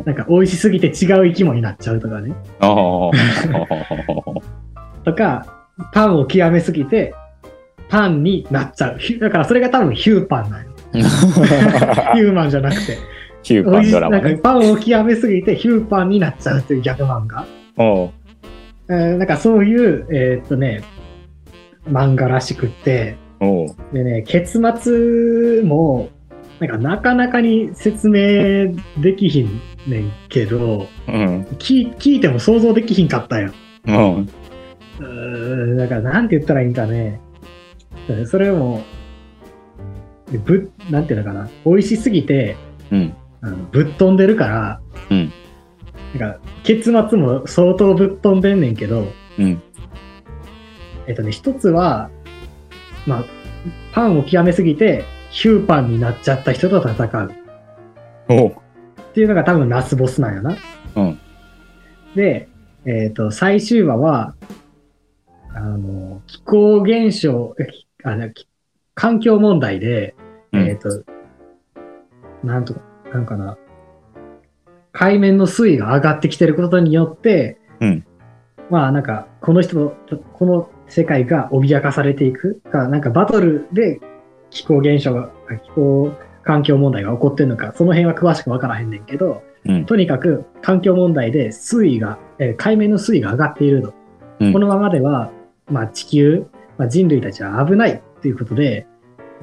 [0.05, 0.93] なんか美味しすぎて違う
[1.27, 2.33] 生き物になっちゃうとかね。
[5.03, 5.45] とか、
[5.93, 7.15] パンを極めすぎて、
[7.89, 8.99] パンになっちゃう。
[9.19, 10.71] だからそれが多分ヒューパンなんよ。
[10.93, 12.97] ヒューマンじゃなくて。
[13.43, 14.37] ヒューパンドラマね。
[14.37, 17.45] パンを極めすぎてヒューパンになっちゃうっていうギャグ漫画。
[17.77, 20.83] えーなんかそういう、えーっとね、
[21.89, 23.15] 漫画らしくって、
[23.93, 26.09] でね、結末も、
[26.61, 31.41] なんかなかなかに説明できひんねんけど、うん。
[31.57, 33.51] 聞聞いても想像できひんかったよ。
[33.87, 33.95] うん。
[34.19, 37.19] うーん、だからなんて言ったらいいんかね。
[38.27, 38.83] それも、
[40.45, 41.49] ぶ、なんていうのかな。
[41.65, 42.55] 美味しすぎて、
[42.91, 43.15] うん。
[43.41, 45.33] あのぶっ飛んでるから、うん
[46.19, 49.07] なんか、結末も相当ぶっ飛んでんねんけど、
[49.39, 49.61] うん。
[51.07, 52.11] えっとね、一つは、
[53.07, 53.25] まあ、
[53.93, 57.31] パンを極めすぎて、ヒューパンになっちゃった人と戦う。
[58.29, 60.55] おうっていうのが多分ラスボスなんやな。
[60.95, 61.19] うん。
[62.15, 62.47] で、
[62.85, 64.35] えっ、と、最終話は、
[65.53, 67.55] あの、気候現象、
[68.03, 68.47] あなき
[68.93, 70.15] 環境問題で、
[70.51, 71.03] うんえっ、と、
[72.43, 72.81] なんとか、
[73.13, 73.57] なんかな、
[74.91, 78.05] 海面の水位が上がってきてることによって、うん
[78.69, 83.99] まあなんか、この人と、この世界が脅かされていくか、なんかバトルで
[84.51, 86.11] 気候現象が、あ気候
[86.43, 89.85] 環境問題が起こってるのか、その辺は詳しくわからへんねんけど、うん。
[89.85, 93.93] とにかく環境問題で水位が、えー海面の水位が上がっていると。
[94.39, 95.31] うんこのままでは、
[95.69, 96.47] まあ、地球、
[96.77, 98.87] まあ、人類たちは危ないっていうことで、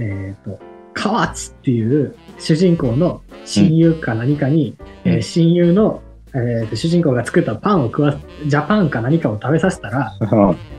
[0.00, 0.58] えっ、と、
[0.92, 6.02] 河内っていう主人公の親友か何かに、うんえー親友の、
[6.34, 10.12] えーと主人公が作ったパンを食わす、ジャパンか何かを食べさせたら、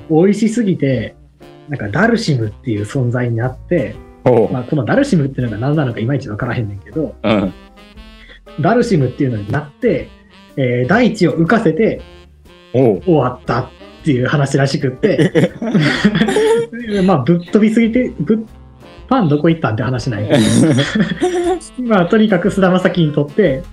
[0.09, 1.15] 美味しすぎて、
[1.69, 3.95] なんかダルシムっていう存在になって、
[4.51, 7.53] まあ、このダルシムっていうのが何なのかいまいちわからへんねんけど、うん。
[8.61, 10.09] ダルシムっていうのになって、
[10.57, 12.01] えー大地を浮かせて
[12.74, 13.70] 終わったっ
[14.03, 15.53] ていう話らしくって、
[17.05, 18.38] まあ、ぶっ飛びすぎて、ぶっ
[19.09, 20.30] パンどこ行ったんって話ない。
[21.82, 23.63] まあ、とにかく菅田将暉にとって、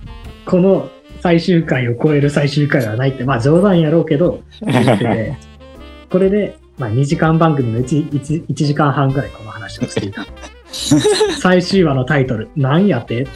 [0.45, 0.89] この
[1.21, 5.37] 最終回を超える最終回はないって、まあ冗談やろうけど、 言ってて、
[6.09, 10.25] これで、まあ2時間番組の 1, 1, 1時間半ぐらいこの話をしていた。
[11.39, 13.27] 最終話のタイトル、なんやって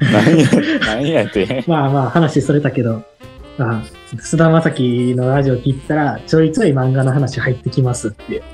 [0.00, 1.64] 何や、って？
[1.66, 3.02] まあまあ話それたけど、
[3.58, 3.82] まあ、
[4.20, 8.42] 菅田将暉のラジオ聞いてたら、ちょいちょい漫画の話入ってきますっていう。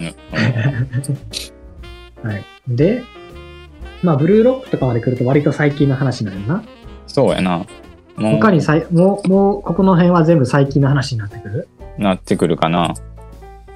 [2.26, 2.44] はい。
[2.66, 3.02] で、
[4.02, 6.62] まあ、ブルーロックとかまで来ると割と最近の話になるな。
[7.06, 7.66] そうやな。
[8.16, 11.68] もう他にさい、もう、もう、ここの辺は全部最近の話になってくる？
[11.98, 12.94] なってくるかな。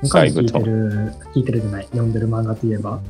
[0.02, 3.00] 聞いてる、聞いてるじゃない、読んでる漫画といえば。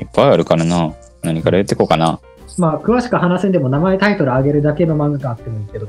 [0.00, 0.92] いっぱいあるからな。
[1.22, 2.20] 何から言ってこうかな。
[2.58, 5.86] まあ、詳しく話せんでも名前タイトル上げるだけの漫画があってもいいけど。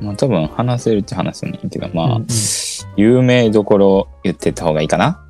[0.00, 2.26] まあ多分話せるっちゃ話せないけど、まあ、うんうん
[2.96, 5.22] 有名どころ言ってった方がいいかな。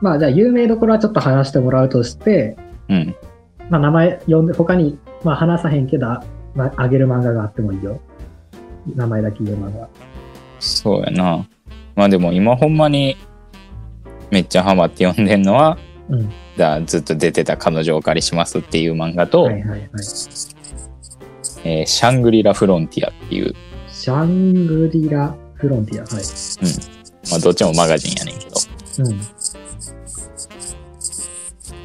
[0.00, 2.56] まあ、じゃあ、有名どころはちょっと話してもらうとして、
[2.88, 3.14] うん。
[3.68, 6.06] まあ、名前読んで、他に、まあ、話さへんけど、
[6.54, 8.00] まあ、あげる漫画があってもいいよ。
[8.96, 9.88] 名前だけ言う漫画。
[10.58, 11.46] そうやな。
[11.94, 13.16] まあでも今ほんまに
[14.30, 15.78] めっちゃハマって読んでんのは、
[16.08, 16.30] うん。
[16.56, 19.80] だずっと出てた彼女をお借りしますっていう漫画と、はいはいはい。
[21.64, 23.54] えーシャングリラ・フロンティアっていう、
[23.88, 26.02] シャングリラ・フロンティア。
[26.02, 26.24] はい。
[27.30, 28.50] まあどっちもマガジンやねんけど、
[28.98, 29.20] うん。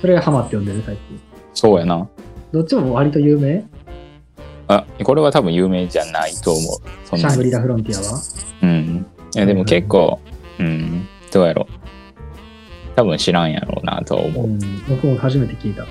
[0.01, 1.20] それがハマって読んでる、最近。
[1.53, 2.10] そうやな。
[2.51, 3.66] どっちも割と有名？
[4.68, 7.18] あ、これは多分有名じゃないと思う。
[7.18, 8.22] シャングリラ・フロンティアは？
[8.64, 9.05] うん。
[9.36, 10.20] いやでも結構、
[10.60, 11.88] うん、どうやろう。
[12.96, 14.46] 多分知らんやろうなとは思う。
[14.46, 14.60] うん。
[14.90, 15.86] 僕も初めて聞いた。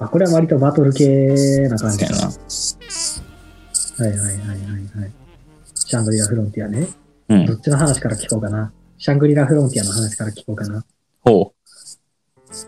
[0.00, 4.22] あ、これは割とバトル系な感じかそうやな。
[4.22, 4.58] はいはいはいはい
[5.02, 5.12] はい。
[5.74, 6.88] シャングリラ・フロンティアね。
[7.28, 7.54] うんど。
[7.54, 8.72] っちの話から聞こうかな。
[8.96, 10.84] シャングリラ・フロンティアの話から聞こうかな。
[11.20, 11.52] ほ
[12.56, 12.66] シ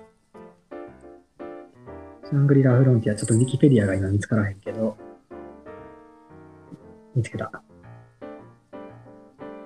[2.32, 4.96] ャングリラ・フロンティア、ちょっとウィキペディアが今見つからへんけど。
[7.14, 7.50] 見つけた。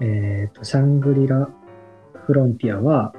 [0.01, 1.49] えっ、と、シャングリラ・
[2.26, 3.14] フロンティアは、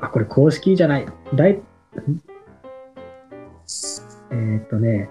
[0.00, 1.06] あ、これ公式じゃない。
[1.34, 1.62] だい、ん
[4.30, 5.08] えっ、とね、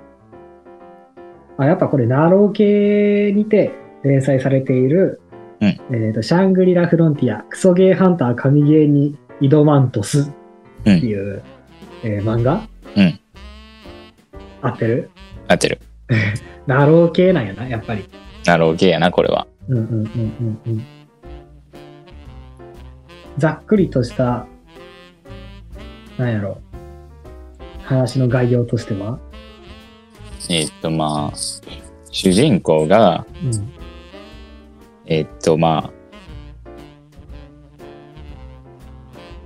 [1.57, 3.71] あ、やっぱこれ、ナロー系にて
[4.03, 5.19] 連載されている、
[5.59, 11.41] うんえっ、と、シャングリラ・フロンティア、クソゲーハンター神ゲーに挑まんとすっていう、
[12.03, 12.67] えー漫画？
[12.95, 13.19] うん。
[14.61, 15.09] 合ってる？
[15.47, 15.79] 合ってる。
[16.67, 18.09] なろう系なんやな、やっぱり。
[18.45, 19.47] なろう系やな、これは。
[19.67, 20.85] うんうんうんうんうん。
[23.37, 24.47] ざっくりとした、
[26.17, 26.59] なんやろ。
[27.83, 29.19] 話の概要としては？
[30.49, 31.37] えーっと、まあ、
[32.09, 33.73] 主人公が、うん。
[35.05, 35.91] えーっと、まあ、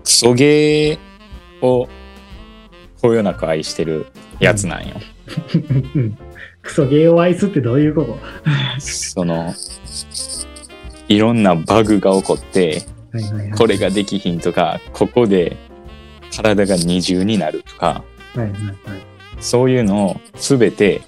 [0.04, 1.88] クソゲーを
[3.02, 4.08] こよなく愛してる
[4.40, 4.96] やつなんよ。
[5.96, 6.18] うん
[6.62, 8.18] クソゲーを愛すってどういうこと？
[8.80, 9.54] その、
[11.08, 13.58] いろんなバグが起こって、はいはいはい。
[13.58, 15.58] これができひんとか、ここで
[16.36, 18.04] 体が二重になるとか、
[18.36, 18.76] はいはいはい。
[19.40, 21.02] そういうのをすべて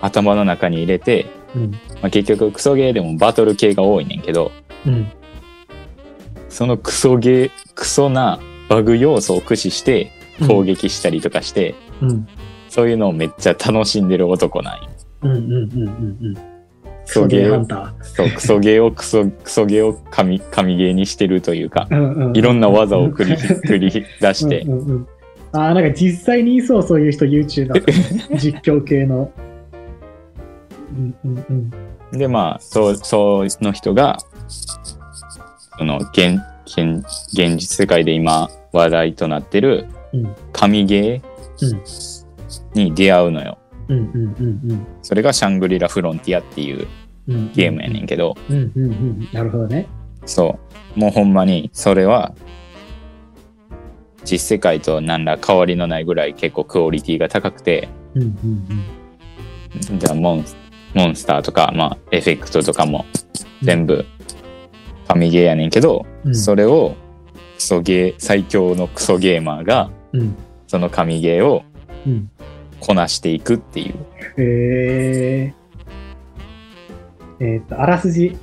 [0.00, 1.70] 頭の中に入れて、うん。
[1.70, 4.50] まあ、結局クソゲーでもバトル系が多いねんけど、
[4.86, 5.12] うん。
[6.48, 10.10] そのクソゲー、クソなバグ要素を駆使して
[10.48, 12.26] 攻撃したりとかして、うん。
[12.74, 14.88] そういうのをめっちゃ楽しんでる男なんよ。
[15.22, 16.34] うんうんうんうんうん。
[16.34, 16.40] ク
[17.06, 21.96] クソゲーハンタそう、クソゲーをクソ、クソゲーを神、神ゲーにしてるというか、ー。
[21.96, 25.08] うんうんうんいろんな技を繰り、 繰り出してう、んうんうん、
[25.52, 27.84] ああ、なんか実際にいそう、そういう人 YouTuber。
[28.38, 29.30] 実況系の。
[30.96, 31.70] うんうん
[32.12, 32.18] うん。
[32.18, 34.18] で、まあ、そう、そうの人が、
[35.78, 42.23] その、現、現、現実世界で今話題となってるうん神ゲー
[42.74, 43.58] に出会うのよ。
[43.88, 46.86] うんうんうんうんそれがシャングリラ・フロンティアっていう
[47.28, 47.52] うんうん。
[47.52, 49.28] ゲームやねんけど、うんうんうん。
[49.32, 49.86] なるほどね。
[50.26, 50.58] そ
[50.96, 50.98] う。
[50.98, 52.34] もうほんまに、それは、
[54.24, 60.56] 実世界と何ら変わりのないぐらい結構クオリティが高くて、うんうんじゃあモンス
[60.94, 63.04] モンスターとか、まあ、エフェクトとかも
[63.60, 64.06] 全部
[65.08, 66.34] 神ゲーやねんけど、うん。
[66.34, 66.94] それを
[67.56, 70.36] クソゲー、最強のクソゲーマーが、うん。
[70.68, 71.64] その神ゲーを
[72.06, 72.30] うん。
[72.84, 73.94] こなしていくっていう。
[74.36, 78.36] えー、えーっと、あらすじ。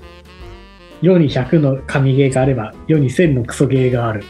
[1.01, 4.23] 世に100の神ゲーがあれば、世に1000のクソゲーがある。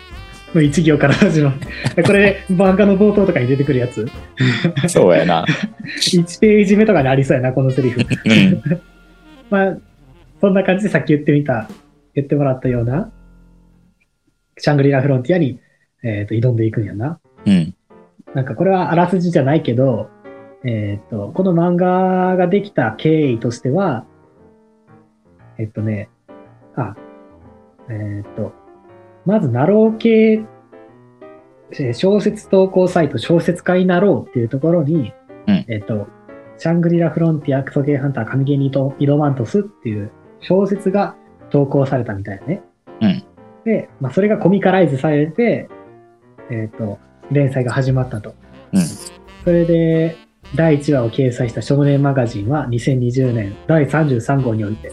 [0.54, 1.52] の一行から始ま
[1.96, 2.04] る。
[2.04, 4.06] これ、漫画の冒頭とかに出てくるやつ。
[4.90, 5.46] そうやな。
[5.98, 8.02] 1ページ目とかにありそうやな、このセリフ。
[8.02, 8.62] うん。
[9.50, 9.78] まあ、
[10.42, 11.70] そんな感じでさっき言ってみた、
[12.16, 13.12] 言ってもらったような、
[14.58, 15.60] シャングリラフロンティアに、
[16.04, 17.20] えー、と挑んでいくんやな。
[17.46, 17.74] うん。
[18.34, 20.10] なんかこれはあらすじじゃないけど、
[20.64, 24.06] えっ、と、この漫画ができた経緯としては、
[25.58, 26.10] えっとね、
[26.76, 26.96] あ、
[27.90, 28.54] えっ、と、
[29.26, 30.44] まず、ナロー系、
[31.74, 35.14] えー小説投稿サイト、小説家になろうっていうところに、
[35.48, 36.08] うんえっ、と、
[36.58, 40.12] シャングリラフロンティアクソゲーハンター神ゲーに挑挑まんとすっていう
[40.42, 41.16] 小説が
[41.50, 42.62] 投稿されたみたいなね。
[43.02, 43.24] うん
[43.64, 45.70] で、まあ、それがコミカライズされて、
[46.50, 47.00] えっ、と、
[47.32, 48.36] 連載が始まったと。
[48.74, 48.82] うん。
[48.82, 50.18] それで、
[50.56, 54.92] 第1話を掲載した少年マガジンは2020年第33号において、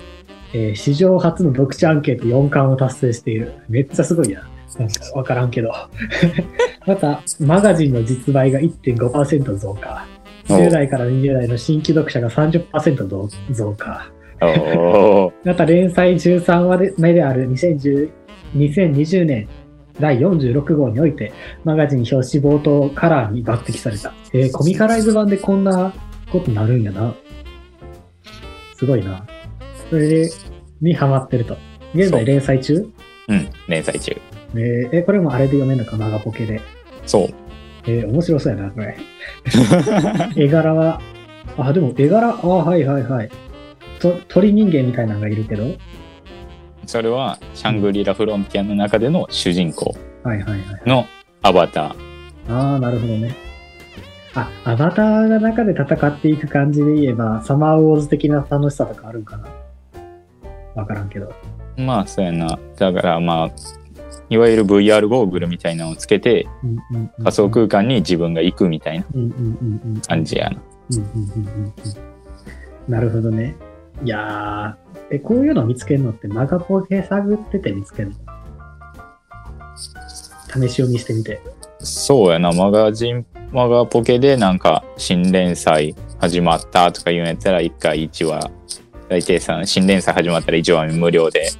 [0.54, 3.54] えー史上初の読者アンケート4冠を達成している。
[3.68, 4.48] めっちゃすごいな。
[4.78, 5.72] なんかわからんけど。
[6.86, 10.06] また、マガジンの実売が1.5%増加。
[10.48, 14.10] お10代から20代の新規読者が30%増増加。
[15.44, 18.10] また、連載13話目である2010
[18.54, 19.48] 2020年
[20.00, 21.32] 第46号において、
[21.64, 24.12] マガジン表紙冒頭カラーに抜擢された。
[24.32, 25.92] えーコミカライズ版でこんな
[26.30, 27.14] ことなるんやな。
[28.76, 29.26] すごいな。
[29.90, 30.30] それで、
[30.80, 31.56] にハマってると。
[31.94, 32.88] 現在連載中？
[33.28, 33.50] うん。
[33.68, 34.16] 連載中。
[34.54, 36.60] えーえ、これもあれで読めるのか、マガポケで。
[37.06, 37.28] そう。
[37.86, 38.96] えー面白そうやな、これ。
[40.36, 41.00] 絵柄は、
[41.56, 43.30] あ、でも絵柄、あ、はいはいはい。
[43.98, 45.64] と鳥人間みたいなのがいるけど、
[46.88, 50.82] それは、シャングリラ・フロンティアの中での主人公はいはいはい。
[50.86, 51.04] の
[51.42, 52.52] アバター。
[52.52, 53.36] ああ、なるほどね。
[54.34, 59.48] あ、アバターが中で戦っていく感じで言えば、サマーウォーズ的な楽しさとかあるんかな？
[60.76, 61.30] わからんけど。
[61.76, 62.58] まあ、そうやな。
[62.78, 63.50] だから、まあ、
[64.30, 66.46] いわゆる VR ゴーグルみたいなのをつけて、
[67.18, 69.04] 仮想空間に自分が行くみたいな。
[70.06, 70.58] 感じやな。
[70.90, 71.72] うんうんうんうんうん
[72.88, 73.54] なるほどね。
[74.04, 78.14] いやー、え、こういうの見つけるのってマガポケ探ってて見つけるの？
[80.48, 81.40] 試し読みしてみて。
[81.80, 82.52] そうやな。
[82.52, 88.50] マガジン、マガポケでなんか新連載始まったとか言うんやったら、1回1話、
[89.08, 91.50] 大体さ、新連載始まったら1話無料で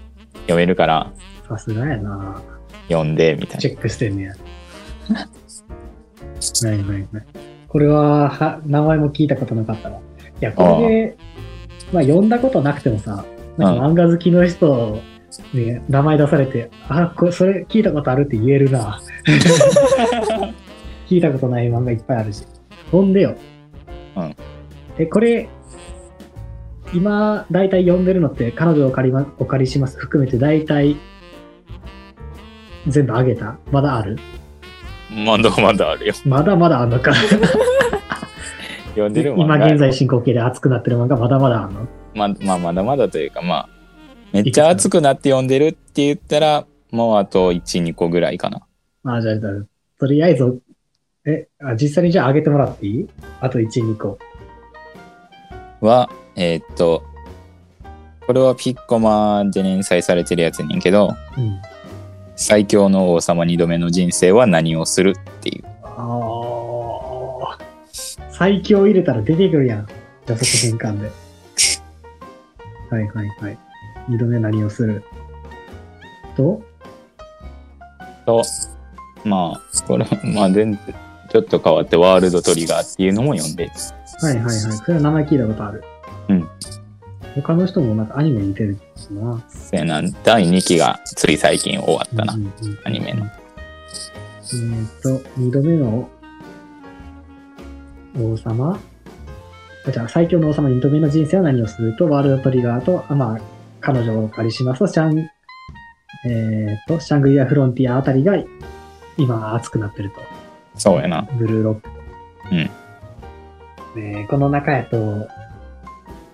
[0.42, 1.12] 読めるから、
[1.48, 2.42] さすがやな
[2.88, 4.34] 読んで、みたいチェックしてんねや。
[6.62, 7.26] ないないない。
[7.68, 9.98] これはは、名前も聞いたことなかったわ。
[10.40, 11.16] いや、これで、
[11.92, 13.24] まあ読んだことなくてもさ、
[13.56, 15.00] なんか漫画好きの人
[15.52, 19.00] に名前出されて、あ、これ、それ聞いたことあるって言えるな。
[21.08, 22.44] 聞いたことない漫画いっぱいあるし。
[22.92, 23.34] ほんでよ。
[24.16, 24.34] うん
[24.98, 25.48] え、これ、
[26.92, 30.96] 今、大体読んでるのって、彼女をお借り,、ま、お借りします含めて、大体、
[32.86, 34.18] 全部あげたまだある？
[35.24, 36.14] まだまだあるよ。
[36.24, 37.12] まだまだあんのか。
[38.98, 41.86] 読んでる今漫画現在進行形で熱くなってる漫画まだまだあんの？
[42.14, 43.68] ままあまだまだというかまあ
[44.32, 48.62] めっちゃ熱くなって読んでるって言ったらもうあと12個ぐらいかな
[49.04, 49.52] あ、じゃあ、じゃあ
[49.98, 50.60] とりあえず、
[51.24, 53.08] え、あ実際にじゃああげてもらっていい？
[53.40, 54.18] あと1、2個。
[55.80, 57.02] はえーっと
[58.26, 61.60] これはピッコマで連載されてるやつやねんけどうん。
[62.36, 66.67] 最強の王様2度目の人生は何をするっていうああ。
[68.38, 69.86] 最強入れたら出てくるやん。
[70.26, 71.10] じゃあ、そこ変換で。
[72.90, 73.58] はいはいはい。
[74.08, 75.02] 二度目何をする？
[76.36, 76.62] と、
[78.24, 78.42] と
[79.24, 80.78] まあこれまあ全然
[81.30, 83.70] ちょっと変わってワールドトリガーっていうのも読んで
[84.22, 84.54] はいはいはい。
[84.54, 85.84] それは名前聞いたことある。
[86.28, 86.48] うん。
[87.34, 88.78] 他の人もなんかアニメに出てる
[89.10, 89.42] な。
[89.48, 93.26] せやな第2期がつい最近終わったな、うんうんうんアニメの。
[93.26, 96.08] えっ、と、二度目の
[98.16, 98.80] 王様
[99.86, 101.96] あじゃあ、最強の王様二度目の人生は何をする？
[101.96, 103.40] と、ワールドトリガーと、あまあ、
[103.80, 105.18] 彼女をお借りしますと、シャン、
[106.26, 108.36] えっ、と、シャングリアフロンティアあたりが、
[109.16, 110.16] 今熱くなってると。
[110.76, 111.88] そうやなブルーロック。
[112.52, 112.70] うん
[114.28, 115.26] この中やと、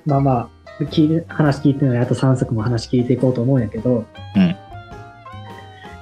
[0.04, 4.04] まあまあ、聞話聞いてるのにあと3作も話聞いていこうと思うんやけど、
[4.36, 4.56] うん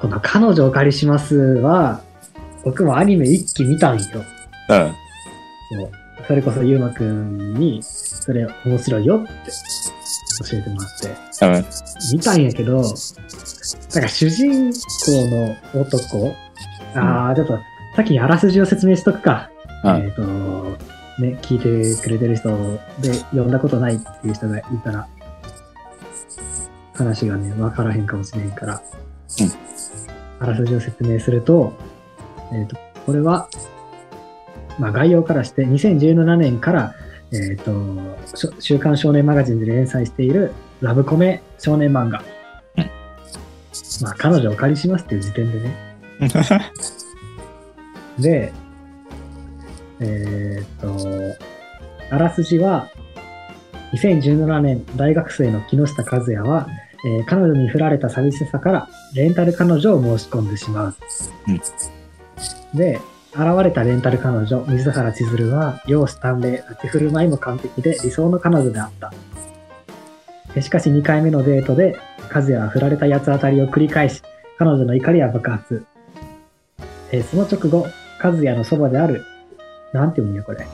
[0.00, 2.00] この彼女をお借りしますは、
[2.64, 4.02] 僕もアニメ一期見たんよ。
[4.70, 5.01] うん
[5.72, 5.90] そう
[6.26, 9.50] それこそゆうまくんに、それ面白いよって
[10.48, 11.08] 教えてもらって。
[11.08, 11.64] うん
[12.12, 14.76] 見たんやけど、なんか主人公
[15.74, 16.34] の男、
[16.94, 17.58] ああ、ちょっと、
[17.96, 19.50] 先にあらすじを説明しとくか。
[19.84, 21.58] うんえっ、と、ね、聞い
[21.96, 22.48] てくれてる人
[23.00, 25.08] で読んだことないっていう人がいたら、
[26.94, 28.82] 話がね、わからへんかもしれへんから。
[29.40, 29.72] うん
[30.42, 31.72] あらすじを説明すると、
[32.52, 33.48] えっ、と、これは、
[34.82, 36.96] まあ概要からして、2017年から、
[37.32, 37.72] えっ、と、
[38.58, 42.24] 週刊少年マガジンで連載しているラブコメ少年漫画。
[42.76, 42.90] うん
[44.02, 45.70] まあ彼女をお借りしますっていう時点でね。
[48.18, 48.52] で、
[50.00, 50.96] えーっと、
[52.10, 52.88] あらすじは、
[53.94, 56.66] 2017年大学生の木下和也は、
[57.04, 60.96] えー彼女に振られた寂しさからレンタル彼女を申し込んでしまう。
[62.74, 63.00] で、
[63.34, 69.12] 現れたレンタル彼女、水原千鶴は、容姿端麗、立ち振る舞いも完璧で理想の彼女であった。
[70.54, 71.96] でしかし2回目のデートで、
[72.32, 74.22] 和也は振られた八つ当たりを繰り返し、
[74.58, 75.84] 彼女の怒りは爆発。
[77.10, 77.86] えーその直後、
[78.22, 79.24] 和也のそばである、
[79.94, 80.66] なんて読むんやこれ。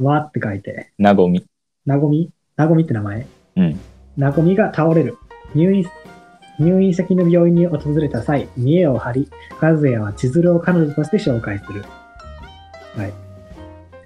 [0.00, 1.44] わーって書いて、なごみ
[1.84, 2.30] なごみ？
[2.56, 3.26] なごみって名前？
[3.56, 3.80] うん
[4.16, 5.18] なごみが倒れる。
[5.54, 5.84] 入院、
[6.58, 9.30] 入院先の病院に訪れた際、見栄を張り、
[9.60, 11.84] 和也は千鶴を彼女として紹介する。
[12.96, 13.12] はい。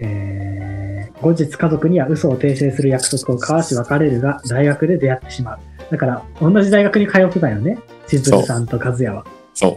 [0.01, 5.59] えー、後日家族には嘘を訂正する約束を交わし別れるが、大学で出会ってしまう。
[5.91, 7.79] だから、同じ大学に通ってたよね。
[8.07, 9.25] 千鶴さんと和也は。
[9.55, 9.77] そう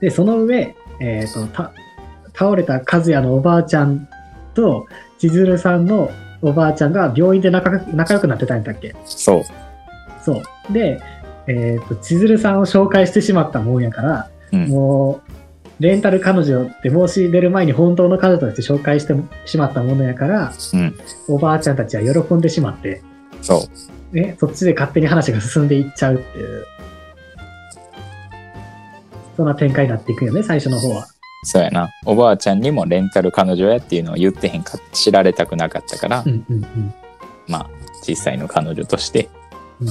[0.00, 1.72] で、その上、えっ、と、た、
[2.34, 4.08] 倒れた和也のおばあちゃん
[4.54, 4.86] と、
[5.18, 6.10] 千鶴さんの
[6.40, 8.94] おばあちゃんが病院で仲仲良くなってたんだっけ？
[9.04, 9.42] そう
[10.24, 10.72] そう。
[10.72, 11.00] で、
[11.46, 19.14] えっ、と、千鶴さんを紹介してしまったもんやから、うんもう、レンタル彼女って申し出る前に本当の彼女として紹介して
[19.46, 20.98] しまったものやから、うん
[21.28, 23.02] おばあちゃんたちは喜んでしまって、
[23.40, 23.68] そ
[24.12, 26.66] うね、そっちで勝手に話が進んでいっちゃうっていう、
[29.36, 31.06] そんな展開になっていくよね、最初の方は。
[31.42, 36.94] そうやなおばあちゃんにもレンタル彼女やっていうのを言ってへんか知られたくなかったから、うんうんうん。
[37.48, 37.70] まあ
[38.06, 39.30] 実際の彼女として
[39.80, 39.88] うん。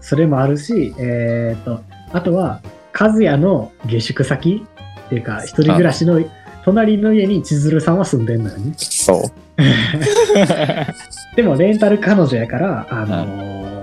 [0.00, 1.80] それもあるし、えっ、と、
[2.12, 2.60] あとは、
[2.98, 4.64] 和也の下宿先
[5.06, 6.20] っていうか、一人暮らしの
[6.64, 8.74] 隣の家に千鶴さんは住んでんのよね。
[8.78, 9.22] そう。
[11.36, 13.74] でも、レンタル彼女やから、あのー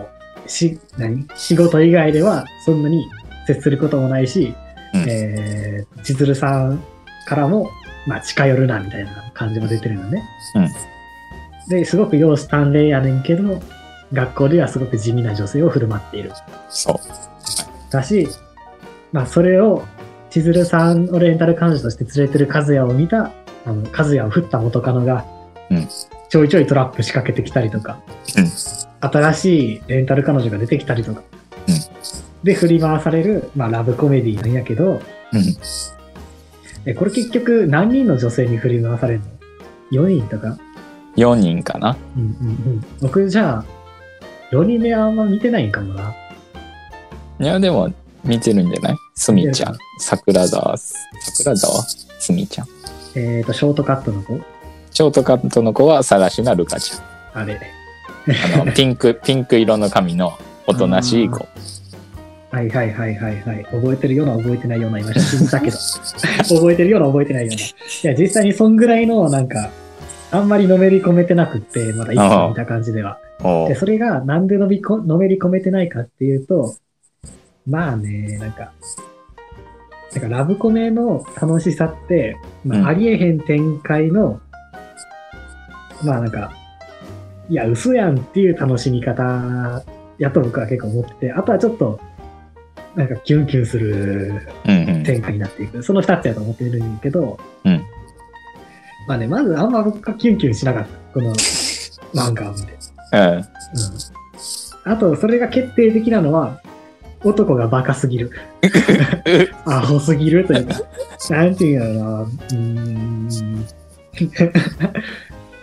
[0.47, 1.28] し、何？
[1.36, 3.08] 仕事以外ではそんなに
[3.47, 4.54] 接することもないし、
[4.93, 5.06] うん。
[5.08, 6.84] えー、千鶴さん
[7.26, 7.70] からも、
[8.08, 10.24] まあ、近寄るな、みたいな感じも出てるのね。
[10.56, 10.70] うん。
[11.70, 13.62] で、すごく容姿端麗やねんけど、
[14.14, 16.32] 学校ではすごく地味な女性を振る舞っている。
[16.70, 16.95] そう。
[17.91, 18.28] だし、
[19.12, 19.84] まあ、それを、
[20.30, 23.32] 千鶴さんをレンタル彼女として連れてる和也を見た、
[23.66, 25.26] あの、和也を振った元カノが、
[25.70, 25.88] うん。
[26.30, 28.01] ちょいちょいトラップ仕掛けてきたりとか、
[28.38, 28.47] うん。
[29.09, 31.22] 新しいレンタル彼女が出てきたりとか、
[31.68, 31.76] うん。
[32.43, 35.01] で、振り回される、まあ、ラブコメディなんやけど、
[35.34, 35.41] うん。
[36.86, 39.22] えこれ結局何人の女性に振り回される
[39.91, 40.57] の？4人とか
[41.16, 41.95] ？4人かな。
[42.18, 42.86] うんうんうん。
[43.01, 43.66] 僕じゃあ、
[44.52, 46.14] 4人目あんま見てないんかもな。
[47.39, 47.91] いや、でも、
[48.24, 48.95] 見てるんじゃない？
[49.16, 51.84] すみちゃん、桜田、桜田は
[52.20, 52.68] すみちゃん。
[53.16, 54.39] えっ、と、ショートカットの子？
[54.91, 57.41] ショートカットの子は、さらしなるかちゃん。
[57.41, 57.60] あれ。
[58.62, 60.34] あの、 ピンク、ピンク色の髪の
[60.68, 61.47] おとなしい子。
[62.52, 63.64] はいはいはいはいはい。
[63.72, 65.78] 覚えてるような覚えてないような今写真見たけど。
[66.43, 67.62] 覚えてるような覚えてないような。
[67.64, 69.70] いや、実際にそんぐらいのなんか、
[70.32, 73.18] あんまりのめり込めてなくって、まだいつも見た感じでは。
[73.67, 76.75] で、それがなんでのびこのめり込めてないかっていうと、
[77.65, 78.73] まあね、なんか、
[80.13, 84.41] なんかラブコメの楽しさって、まうんあ、ありえへん展開の、
[86.03, 86.51] まあなんか、
[87.49, 89.83] いや、嘘やんっていう楽しみ方
[90.17, 91.99] やと僕は結構思ってて、あとはちょっと、
[92.95, 94.33] なんかキュンキュンする
[94.65, 95.03] うんうん。
[95.03, 95.81] 展開になっていく。
[95.81, 97.81] その二つやと思ってるんだけど、うん
[99.07, 100.89] まあね、まずあんま僕がキュンキュンしなかった。
[101.13, 101.33] この
[102.13, 102.90] 漫画を見て。
[103.12, 103.20] うん。
[103.20, 103.41] うん
[104.84, 106.59] あと、それが決定的なのは、
[107.24, 108.32] 男がバカすぎる。
[109.66, 110.82] アホすぎるというか、
[111.30, 112.22] なんていうんやろな。
[112.22, 113.28] うーん。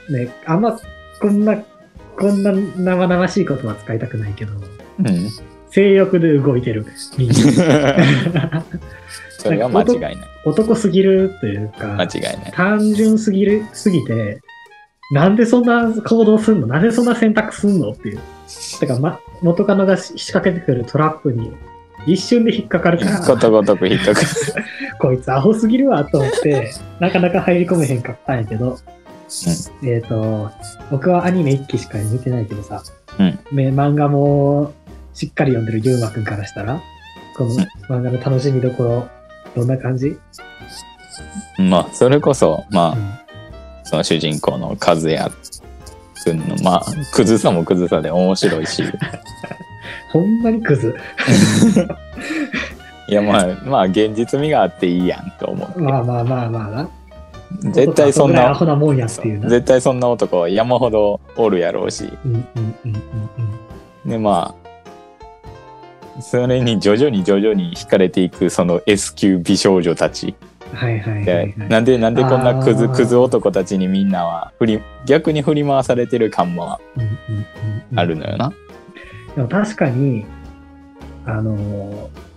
[0.08, 0.78] ね、あんま、
[1.20, 1.56] こんな、
[2.16, 5.28] こんな生々しい言葉使いたくないけど、うん。
[5.70, 6.86] 性欲で動いてる
[7.16, 8.62] 人間。
[9.38, 10.16] それは間違いない。
[10.44, 12.52] 男すぎるというか、間違いない。
[12.52, 14.40] 単純すぎる、すぎて、
[15.10, 16.66] なんでそんな行動すんの？
[16.66, 18.20] なんでそんな選択すんのっていう。
[18.80, 21.52] だから、ま、元カノが仕掛けてくるトラップに
[22.06, 24.26] 一瞬で引っかかるから、ことごとく引っかかる。
[25.00, 28.78] こいつアホすぎるわと思って、なかなか入り込めへんかったんやけど、
[29.82, 30.50] えっ、と、
[30.90, 32.82] 僕はアニメ一期しか見てないけどさ、
[33.18, 33.38] うん。
[33.52, 34.72] め漫画も
[35.14, 36.80] しっかり読んでるゆうまくんからしたら、
[37.36, 37.50] この
[37.88, 39.08] 漫画の楽しみどころ、
[39.54, 40.18] どんな感じ、
[41.58, 43.27] まあ、それこそ、まあ、うん
[43.88, 45.32] その主人公の和也
[46.28, 48.82] くんの、まあ、クズさもクズさで面白いし、
[50.12, 50.94] ほんまにクズ。
[53.08, 55.80] いや、まあ、まあ、現実味があっていいやんと思って。
[55.80, 56.86] まあまあまあまあな。
[57.70, 58.54] 絶対そんな。
[59.48, 62.12] 絶対そんな男は山ほどおるやろうし。
[64.04, 64.54] で、ま
[66.18, 70.34] あ、それに徐々に徐々に惹かれていくその S 級美少女たち。
[70.72, 71.54] はいはいはい、ではい。
[71.68, 77.46] なんで、なんでこんなクズ、クズ男たちにみんなは振り、逆に振り回されてる感もうんうんうん
[77.92, 78.52] うんあるのよな。
[79.34, 80.26] でも確かに、
[81.24, 82.28] あのー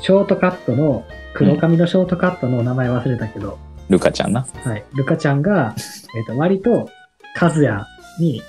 [0.00, 3.58] ショートカットの、黒髪のショートカットの名前忘れたけど、
[3.88, 4.46] ルカちゃんな。
[4.64, 4.84] はい。
[4.94, 5.74] ルカちゃんが、
[6.16, 6.88] えっ、と、割と、
[7.34, 7.86] カズヤ
[8.20, 8.42] に、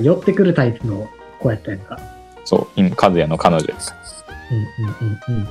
[0.00, 1.08] 寄ってくるタイプの
[1.38, 1.98] 子やったやんか。
[2.44, 3.94] そう、今、和也の彼女です。
[4.50, 5.48] うんうんうんうん。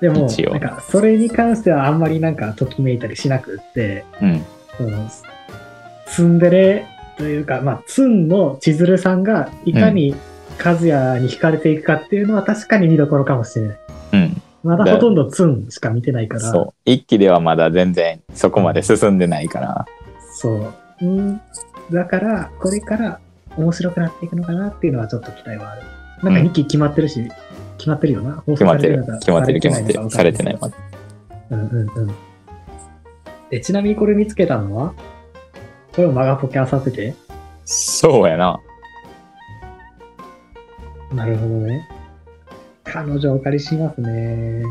[0.00, 4.44] でも、なんか、それに関してはあんまりなんか、ときめいたりしなくって、うん。
[4.76, 5.10] その、
[6.06, 6.86] ツンデレ
[7.16, 10.14] というか、まあ、ツンの千鶴さんがいかに
[10.64, 13.78] 和也に惹かれていくかっていうのは確かに見どころかもしれない。
[14.12, 14.42] うん。
[14.62, 16.74] まだほとんどツンしか見てないから、そう。
[16.84, 19.86] 一期ではまだ全然そこまで進んでないから。
[20.34, 20.74] そう。
[21.00, 21.40] うん。
[21.92, 23.20] だから、これから
[23.56, 25.82] 面白くなっていくのかなっていうのはちょっと期待はある。
[26.22, 27.28] なんかうん2期決まってるし、
[27.78, 28.42] 決まってるよな。
[28.46, 29.04] 決まってる。
[29.20, 30.10] 決まってる、決まってる。
[30.10, 30.76] されてないまだ。
[31.50, 32.14] うんうんうん。
[33.50, 34.92] え、ちなみにこれ見つけたのは？
[35.94, 37.14] これもマガポケあさってて？
[37.64, 38.60] そうやな。
[41.14, 41.88] なるほどね。
[42.84, 44.62] 彼女お借りしますね。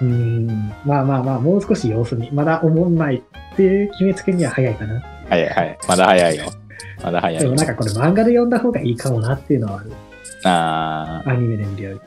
[0.00, 0.72] うーん。
[0.84, 2.30] まあまあまあ、もう少し様子見。
[2.30, 5.00] まだ思んないっていう決めつけには早いかな。
[5.28, 5.78] 早い早い。
[5.88, 6.44] まだ早いよ。
[7.02, 7.54] まだ早いよでも。
[7.56, 9.92] なんかこれ漫画で読んだ方がいいかもなっていうのはある。
[10.44, 12.00] あアニメで見るよ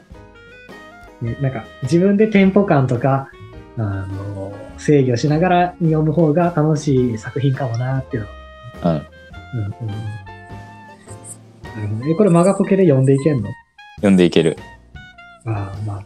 [1.22, 1.28] り。
[1.30, 3.30] ね、なんか自分でテンポ感とか、
[3.78, 8.36] あの、制御しながら読む方が楽しい作品かもなっていうのは。
[8.96, 9.02] あ、
[9.54, 9.60] うん。
[9.60, 9.70] うんうん。
[9.88, 9.94] な
[11.82, 12.10] るほど。
[12.12, 13.50] え、これマガポケで読んでいけんの？
[13.98, 14.58] 読んでいける。
[15.46, 16.04] ああ、まあ、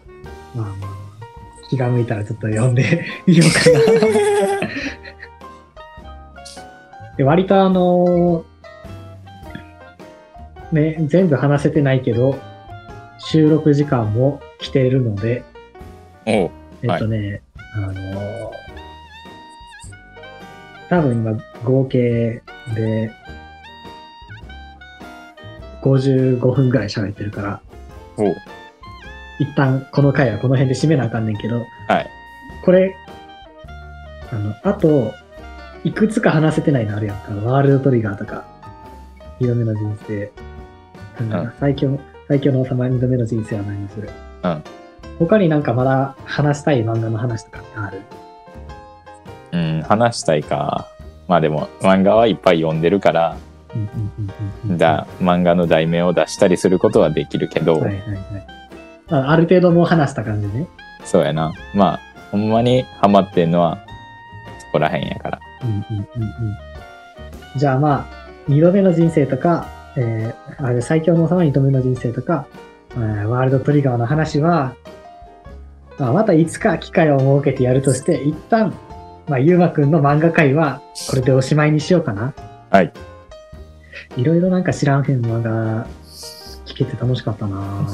[0.55, 0.89] まあまあ、
[1.69, 3.79] 気が向いたらちょっと読んで みようかな。
[7.17, 8.43] で割とあの
[10.75, 12.37] ね、全部話せてないけど、
[13.17, 15.43] 収録時間も来ているので。
[16.25, 16.49] え
[16.87, 17.41] っとね、
[17.75, 18.51] あの
[20.89, 21.31] 多分今
[21.63, 22.41] 合計
[22.75, 23.11] で
[25.81, 27.61] 55分ぐらい喋ってるから。
[29.37, 31.57] 一旦この回はこの辺で締めなあかんねんけど、
[31.87, 32.09] はい。
[32.63, 32.95] これ、
[34.31, 35.13] あの、あと、
[35.83, 37.33] いくつか話せてないのあるやんか。
[37.45, 38.45] ワールドトリガーとか、
[39.39, 40.31] 二度目の人生。
[41.19, 44.09] うん最強、最強の王様二度目の人生は何をする？
[44.43, 44.63] うん。
[45.19, 48.01] 他になんかまだ話したい漫画の話とかある？
[49.51, 50.87] うん、話したいか。
[51.27, 53.35] まあでも漫画はいっぱい読んでるから
[54.77, 58.47] だ漫画の題名を出したりすることはできるけど、はいはいはい。
[59.09, 60.67] あある程度もう話した感じね。
[61.03, 61.99] そうやなまあ
[62.31, 63.85] ほんまにハマってんのは
[64.59, 66.57] そこらへんやからうんうんうんうん。
[67.55, 69.67] じゃあまあ、二度目の人生とか、
[69.97, 72.47] えー、あれ最強の王様二度目の人生とか、
[72.91, 74.75] えーワールドトリガーの話は、
[75.97, 78.73] まあ、またいつか機会を設けてやるとして、一旦、
[79.27, 82.33] まあ、ゆうまくんの漫画界は、これでおしまいにしようかな。
[82.69, 82.93] はい。
[84.17, 85.87] いろいろなんか知らんへん漫画、
[86.65, 87.55] 聞けて楽しかったな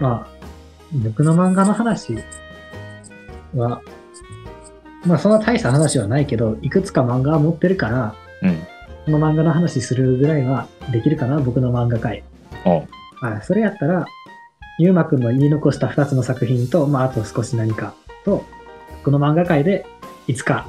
[0.00, 0.26] まあ、
[0.92, 2.16] 僕の漫画の話
[3.54, 3.80] は、
[5.06, 8.66] まあそんな大した話はないけど、いくつか漫画は持ってるから、うん
[9.04, 12.22] この漫画の話するぐらいはできるかな、僕の漫画界。
[12.64, 14.06] はい、それやったら、
[14.78, 17.94] ゆうまくんの言い残した2つの作品と、まああと少し何か
[18.24, 18.44] と、
[19.04, 19.86] この漫画界で
[20.26, 20.66] いつか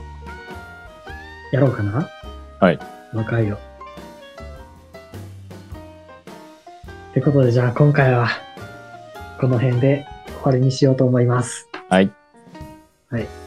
[1.52, 2.10] やろうかな。
[2.60, 2.80] はい。
[3.14, 3.58] 若いよ。
[7.12, 8.30] ってことで、じゃあ今回は、
[9.40, 10.06] この辺で
[10.42, 11.68] 終わりにしようと思います。
[11.90, 12.12] はい
[13.10, 13.41] はい。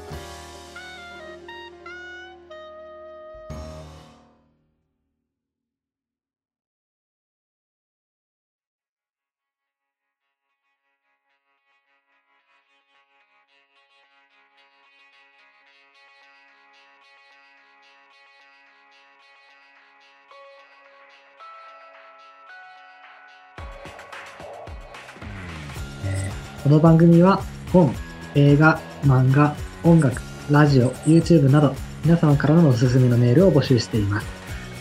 [26.74, 27.40] この番組は
[27.72, 27.94] 本、
[28.34, 29.54] 映画、漫画、
[29.84, 30.20] 音楽、
[30.50, 31.72] ラジオ、YouTube など
[32.04, 34.26] 皆様からのおすすめのメールを募集しています。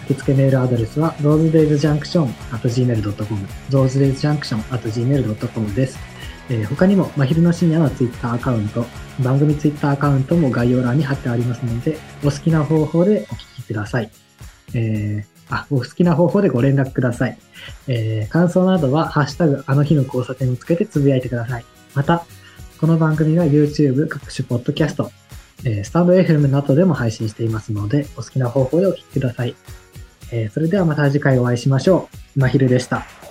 [0.05, 5.99] 受付メールアドレスは rosedaysjunction.gmail.com rosedaysjunction.gmail.com です。
[6.49, 8.87] えー他にも、まひるの深夜の Twitter アカウント、
[9.23, 14.09] 番組 Twitter アカウントも概要欄に貼ってありますので、お好きな方法でお聞きください。
[14.73, 17.37] えーあ、お好きな方法でご連絡ください。
[17.87, 21.65] えー感想などは、ハッシュタグ、あの日の交差点をつけてつぶやいてください。
[21.95, 22.25] また、
[22.79, 25.11] この番組は YouTube、各種ポッドキャスト、
[25.63, 29.55] えースタンド FM などでも配信していますので、お好きな方法でお聴きください。
[30.31, 32.39] えーそれではまた次回お会いしましょう。
[32.39, 33.05] まひるでした。「